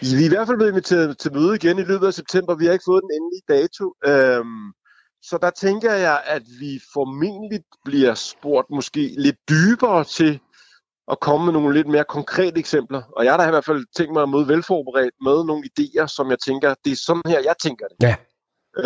Vi 0.00 0.06
er 0.22 0.24
i 0.24 0.28
hvert 0.28 0.46
fald 0.46 0.56
blevet 0.56 0.70
inviteret 0.70 1.18
til 1.18 1.32
møde 1.32 1.54
igen 1.56 1.78
i 1.78 1.82
løbet 1.82 2.06
af 2.06 2.14
september. 2.14 2.54
Vi 2.54 2.64
har 2.64 2.72
ikke 2.72 2.84
fået 2.88 3.02
den 3.02 3.10
endelige 3.18 3.42
dato. 3.48 3.84
Øhm, 4.06 4.72
så 5.22 5.38
der 5.42 5.50
tænker 5.50 5.92
jeg, 5.92 6.22
at 6.26 6.42
vi 6.60 6.80
formentlig 6.92 7.60
bliver 7.84 8.14
spurgt 8.14 8.66
måske 8.70 9.14
lidt 9.18 9.36
dybere 9.50 10.04
til 10.04 10.40
at 11.10 11.20
komme 11.20 11.44
med 11.44 11.52
nogle 11.52 11.74
lidt 11.74 11.88
mere 11.88 12.04
konkrete 12.04 12.58
eksempler. 12.58 13.02
Og 13.16 13.24
jeg 13.24 13.32
har 13.32 13.38
da 13.38 13.46
i 13.46 13.50
hvert 13.50 13.64
fald 13.64 13.84
tænkt 13.96 14.12
mig 14.12 14.22
at 14.22 14.28
møde 14.28 14.48
velforberedt 14.48 15.14
med 15.20 15.44
nogle 15.44 15.64
idéer, 15.70 16.06
som 16.06 16.30
jeg 16.30 16.38
tænker, 16.46 16.74
det 16.84 16.92
er 16.92 16.96
sådan 16.96 17.22
her, 17.26 17.40
jeg 17.40 17.54
tænker 17.62 17.86
det. 17.86 17.96
Ja. 18.02 18.16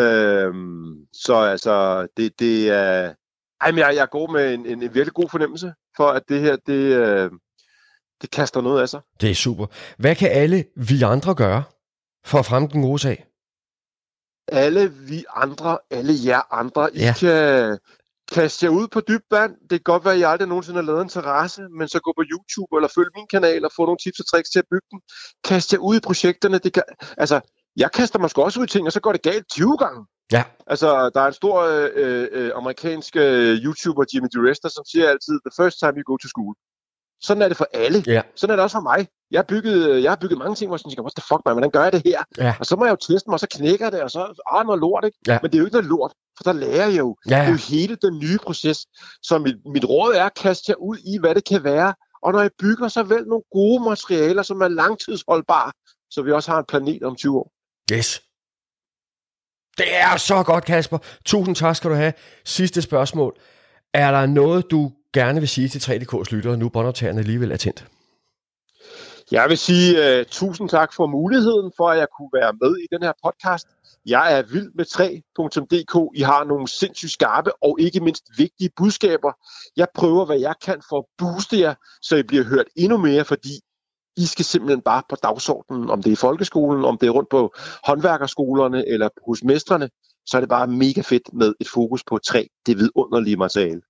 Øhm, 0.02 0.94
så 1.12 1.34
altså, 1.34 2.06
det, 2.16 2.38
det 2.38 2.70
er... 2.70 3.14
Ej, 3.60 3.70
men 3.70 3.78
jeg, 3.78 3.94
jeg 3.96 4.08
går 4.10 4.32
med 4.32 4.54
en, 4.54 4.66
en, 4.66 4.82
en 4.82 4.94
virkelig 4.94 5.12
god 5.14 5.28
fornemmelse 5.28 5.72
for, 5.96 6.08
at 6.08 6.22
det 6.28 6.40
her, 6.40 6.56
det, 6.66 6.72
øh, 6.72 7.30
det 8.22 8.30
kaster 8.30 8.60
noget 8.60 8.82
af 8.82 8.88
sig. 8.88 9.00
Det 9.20 9.30
er 9.30 9.34
super. 9.34 9.66
Hvad 9.98 10.14
kan 10.14 10.30
alle 10.32 10.64
vi 10.76 11.02
andre 11.02 11.34
gøre 11.34 11.62
for 12.24 12.38
at 12.38 12.46
fremme 12.46 12.68
den 12.68 12.82
gode 12.82 12.98
sag? 12.98 13.26
alle 14.48 14.92
vi 14.92 15.24
andre, 15.34 15.78
alle 15.90 16.12
jer 16.24 16.54
andre, 16.54 16.96
I 16.96 16.98
Ja. 16.98 17.14
kan 17.18 17.78
kaste 18.32 18.66
jer 18.66 18.70
ud 18.70 18.88
på 18.88 19.00
dybt 19.00 19.24
vand. 19.30 19.52
Det 19.60 19.70
kan 19.70 19.92
godt 19.92 20.04
være, 20.04 20.14
at 20.14 20.20
I 20.20 20.22
aldrig 20.22 20.48
nogensinde 20.48 20.78
har 20.80 20.86
lavet 20.86 21.02
en 21.02 21.08
terrasse, 21.08 21.62
men 21.78 21.88
så 21.88 21.98
gå 22.00 22.12
på 22.16 22.24
YouTube 22.32 22.76
eller 22.76 22.88
følg 22.94 23.10
min 23.16 23.26
kanal 23.26 23.64
og 23.64 23.70
få 23.76 23.82
nogle 23.84 23.98
tips 24.04 24.20
og 24.20 24.26
tricks 24.30 24.50
til 24.50 24.58
at 24.58 24.68
bygge 24.70 24.88
den. 24.90 25.00
Kast 25.44 25.72
jer 25.72 25.78
ud 25.78 25.96
i 25.96 26.00
projekterne. 26.00 26.58
Det 26.58 26.72
kan, 26.72 26.82
altså, 27.18 27.40
jeg 27.76 27.92
kaster 27.92 28.18
mig 28.18 28.30
også 28.36 28.60
ud 28.60 28.64
i 28.64 28.68
ting, 28.68 28.86
og 28.86 28.92
så 28.92 29.00
går 29.00 29.12
det 29.12 29.22
galt 29.22 29.46
20 29.50 29.76
gange. 29.76 30.06
Ja. 30.32 30.42
Altså, 30.66 31.10
der 31.14 31.20
er 31.20 31.26
en 31.26 31.32
stor 31.42 31.56
øh, 31.94 32.28
øh, 32.32 32.50
amerikansk 32.54 33.16
øh, 33.16 33.56
YouTuber, 33.64 34.04
Jimmy 34.14 34.28
DeResta, 34.34 34.68
som 34.68 34.84
siger 34.84 35.08
altid, 35.08 35.34
the 35.46 35.54
first 35.62 35.78
time 35.78 35.94
you 35.96 36.04
go 36.12 36.16
to 36.16 36.28
school. 36.28 36.54
Sådan 37.26 37.42
er 37.42 37.48
det 37.48 37.56
for 37.56 37.68
alle. 37.74 38.04
Ja. 38.06 38.22
Sådan 38.34 38.52
er 38.52 38.56
det 38.56 38.62
også 38.62 38.76
for 38.76 38.88
mig. 38.92 39.00
Jeg 39.30 39.38
har 39.38 39.48
bygget, 39.54 40.02
jeg 40.02 40.10
har 40.10 40.16
bygget 40.16 40.38
mange 40.38 40.54
ting, 40.54 40.68
hvor 40.68 40.76
jeg 40.76 40.80
tænker, 40.80 41.02
what 41.06 41.16
the 41.20 41.26
fuck, 41.30 41.40
man, 41.44 41.54
hvordan 41.54 41.70
gør 41.70 41.82
jeg 41.82 41.92
det 41.92 42.02
her? 42.04 42.20
Ja. 42.38 42.54
Og 42.60 42.66
så 42.66 42.76
må 42.76 42.84
jeg 42.84 42.92
jo 42.96 43.00
teste 43.08 43.26
mig, 43.30 43.34
og 43.34 43.40
så 43.40 43.50
knækker 43.56 43.90
det, 43.90 44.00
og 44.02 44.10
så 44.10 44.20
ah, 44.54 44.66
noget 44.66 44.80
lort, 44.80 45.04
ikke? 45.04 45.18
Ja. 45.26 45.38
Men 45.42 45.50
det 45.50 45.56
er 45.56 45.60
jo 45.62 45.66
ikke 45.68 45.76
noget 45.78 45.90
lort, 45.94 46.12
for 46.36 46.44
der 46.44 46.52
lærer 46.52 46.88
jeg 46.88 46.98
jo. 46.98 47.16
Ja, 47.30 47.38
Det 47.40 47.46
er 47.46 47.50
jo 47.50 47.56
hele 47.56 47.96
den 48.02 48.18
nye 48.18 48.38
proces. 48.38 48.86
Så 49.22 49.38
mit, 49.38 49.56
mit 49.74 49.84
råd 49.84 50.14
er 50.14 50.24
at 50.24 50.34
kaste 50.34 50.64
jer 50.68 50.76
ud 50.76 50.96
i, 50.98 51.18
hvad 51.20 51.34
det 51.34 51.44
kan 51.44 51.64
være, 51.64 51.94
Og 52.22 52.32
når 52.32 52.42
I 52.42 52.48
bygger, 52.58 52.88
så 52.88 53.02
vælg 53.02 53.26
nogle 53.26 53.44
gode 53.52 53.84
materialer, 53.84 54.42
som 54.42 54.60
er 54.60 54.68
langtidsholdbare, 54.68 55.72
så 56.10 56.22
vi 56.22 56.32
også 56.32 56.50
har 56.50 56.58
en 56.58 56.64
planet 56.68 57.02
om 57.02 57.16
20 57.16 57.38
år. 57.38 57.52
Yes. 57.92 58.22
Det 59.78 59.96
er 59.96 60.16
så 60.16 60.42
godt, 60.42 60.64
Kasper. 60.64 60.98
Tusind 61.24 61.56
tak 61.56 61.76
skal 61.76 61.90
du 61.90 61.94
have. 61.94 62.12
Sidste 62.44 62.82
spørgsmål. 62.82 63.36
Er 63.94 64.10
der 64.10 64.26
noget, 64.26 64.70
du 64.70 64.92
gerne 65.12 65.40
vil 65.40 65.48
sige 65.48 65.68
til 65.68 65.78
3DK's 65.78 66.34
lyttere, 66.34 66.56
nu 66.56 66.68
båndoptagerne 66.68 67.18
alligevel 67.20 67.52
er 67.52 67.56
tændt? 67.56 67.86
Jeg 69.34 69.48
vil 69.48 69.58
sige 69.58 70.20
uh, 70.20 70.26
tusind 70.26 70.68
tak 70.68 70.92
for 70.92 71.06
muligheden 71.06 71.72
for, 71.76 71.88
at 71.88 71.98
jeg 71.98 72.08
kunne 72.16 72.30
være 72.32 72.52
med 72.60 72.76
i 72.84 72.86
den 72.92 73.02
her 73.02 73.12
podcast. 73.24 73.68
Jeg 74.06 74.38
er 74.38 74.42
vild 74.42 74.70
med 74.74 74.86
3.dk. 74.94 76.18
I 76.20 76.22
har 76.22 76.44
nogle 76.44 76.68
sindssygt 76.68 77.12
skarpe 77.12 77.50
og 77.62 77.80
ikke 77.80 78.00
mindst 78.00 78.24
vigtige 78.38 78.70
budskaber. 78.76 79.32
Jeg 79.76 79.88
prøver, 79.94 80.24
hvad 80.26 80.38
jeg 80.38 80.54
kan 80.64 80.82
for 80.88 80.98
at 80.98 81.04
booste 81.18 81.60
jer, 81.60 81.74
så 82.02 82.16
I 82.16 82.22
bliver 82.22 82.44
hørt 82.44 82.66
endnu 82.76 82.96
mere, 82.96 83.24
fordi 83.24 83.54
I 84.16 84.26
skal 84.26 84.44
simpelthen 84.44 84.82
bare 84.82 85.02
på 85.10 85.16
dagsordenen, 85.22 85.90
om 85.90 86.02
det 86.02 86.10
er 86.10 86.18
i 86.18 86.24
folkeskolen, 86.26 86.84
om 86.84 86.98
det 86.98 87.06
er 87.06 87.10
rundt 87.10 87.30
på 87.30 87.54
håndværkerskolerne 87.86 88.88
eller 88.88 89.08
hos 89.26 89.44
mestrene, 89.44 89.90
så 90.26 90.36
er 90.36 90.40
det 90.40 90.48
bare 90.48 90.66
mega 90.66 91.00
fedt 91.00 91.32
med 91.32 91.54
et 91.60 91.68
fokus 91.68 92.04
på 92.04 92.18
træ, 92.18 92.44
det 92.66 92.78
vidunderlige 92.78 93.36
materiale. 93.36 93.82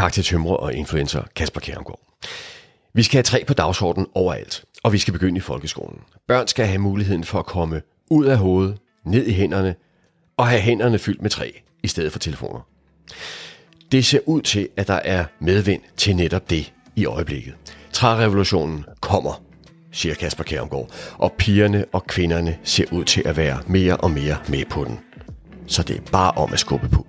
Tak 0.00 0.12
til 0.12 0.24
tømrer 0.24 0.56
og 0.56 0.74
influencer 0.74 1.22
Kasper 1.36 1.60
Kjermgaard. 1.60 2.00
Vi 2.94 3.02
skal 3.02 3.16
have 3.16 3.22
træ 3.22 3.44
på 3.46 3.54
dagsordenen 3.54 4.08
overalt, 4.14 4.64
og 4.82 4.92
vi 4.92 4.98
skal 4.98 5.12
begynde 5.12 5.36
i 5.36 5.40
folkeskolen. 5.40 6.00
Børn 6.28 6.48
skal 6.48 6.66
have 6.66 6.78
muligheden 6.78 7.24
for 7.24 7.38
at 7.38 7.46
komme 7.46 7.82
ud 8.10 8.26
af 8.26 8.38
hovedet, 8.38 8.78
ned 9.04 9.26
i 9.26 9.32
hænderne, 9.32 9.74
og 10.36 10.46
have 10.46 10.60
hænderne 10.60 10.98
fyldt 10.98 11.22
med 11.22 11.30
træ 11.30 11.50
i 11.82 11.88
stedet 11.88 12.12
for 12.12 12.18
telefoner. 12.18 12.60
Det 13.92 14.04
ser 14.04 14.18
ud 14.26 14.42
til, 14.42 14.68
at 14.76 14.88
der 14.88 14.94
er 15.04 15.24
medvind 15.40 15.82
til 15.96 16.16
netop 16.16 16.50
det 16.50 16.72
i 16.96 17.04
øjeblikket. 17.06 17.54
Trærevolutionen 17.92 18.84
kommer, 19.00 19.42
siger 19.92 20.14
Kasper 20.14 20.44
Kærumgaard, 20.44 20.90
og 21.18 21.32
pigerne 21.32 21.84
og 21.92 22.06
kvinderne 22.06 22.58
ser 22.64 22.84
ud 22.92 23.04
til 23.04 23.22
at 23.26 23.36
være 23.36 23.62
mere 23.66 23.96
og 23.96 24.10
mere 24.10 24.36
med 24.48 24.64
på 24.70 24.84
den. 24.84 25.00
Så 25.66 25.82
det 25.82 25.96
er 25.96 26.10
bare 26.12 26.30
om 26.30 26.52
at 26.52 26.58
skubbe 26.58 26.88
på. 26.88 27.06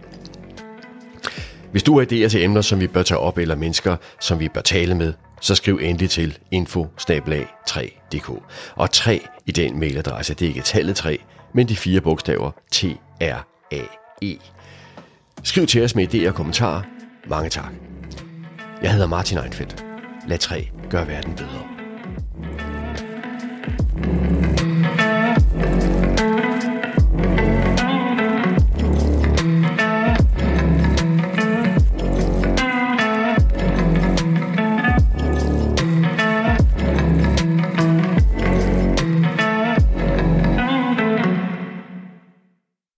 Hvis 1.71 1.84
du 1.84 1.99
har 1.99 2.05
idéer 2.05 2.27
til 2.27 2.43
emner, 2.43 2.62
som 2.62 2.79
vi 2.79 2.88
bør 2.88 3.03
tage 3.03 3.17
op, 3.17 3.38
eller 3.38 3.55
mennesker, 3.55 3.95
som 4.19 4.39
vi 4.39 4.49
bør 4.49 4.62
tale 4.62 4.95
med, 4.95 5.13
så 5.41 5.55
skriv 5.55 5.79
endelig 5.81 6.10
til 6.10 6.38
info 6.51 6.88
3dk 7.01 8.41
Og 8.75 8.91
3 8.91 9.27
i 9.45 9.51
den 9.51 9.79
mailadresse, 9.79 10.34
det 10.34 10.45
er 10.45 10.49
ikke 10.49 10.62
tallet 10.62 10.95
3, 10.95 11.19
men 11.53 11.67
de 11.67 11.75
fire 11.75 12.01
bogstaver 12.01 12.51
T-R-A-E. 12.71 14.38
Skriv 15.43 15.67
til 15.67 15.84
os 15.84 15.95
med 15.95 16.13
idéer 16.13 16.27
og 16.27 16.36
kommentarer. 16.36 16.81
Mange 17.27 17.49
tak. 17.49 17.71
Jeg 18.81 18.91
hedder 18.91 19.07
Martin 19.07 19.38
Einfeldt. 19.38 19.86
Lad 20.27 20.38
3 20.38 20.69
gøre 20.89 21.07
verden 21.07 21.34
bedre. 21.36 21.67
thank 24.01 24.31
you 24.31 24.40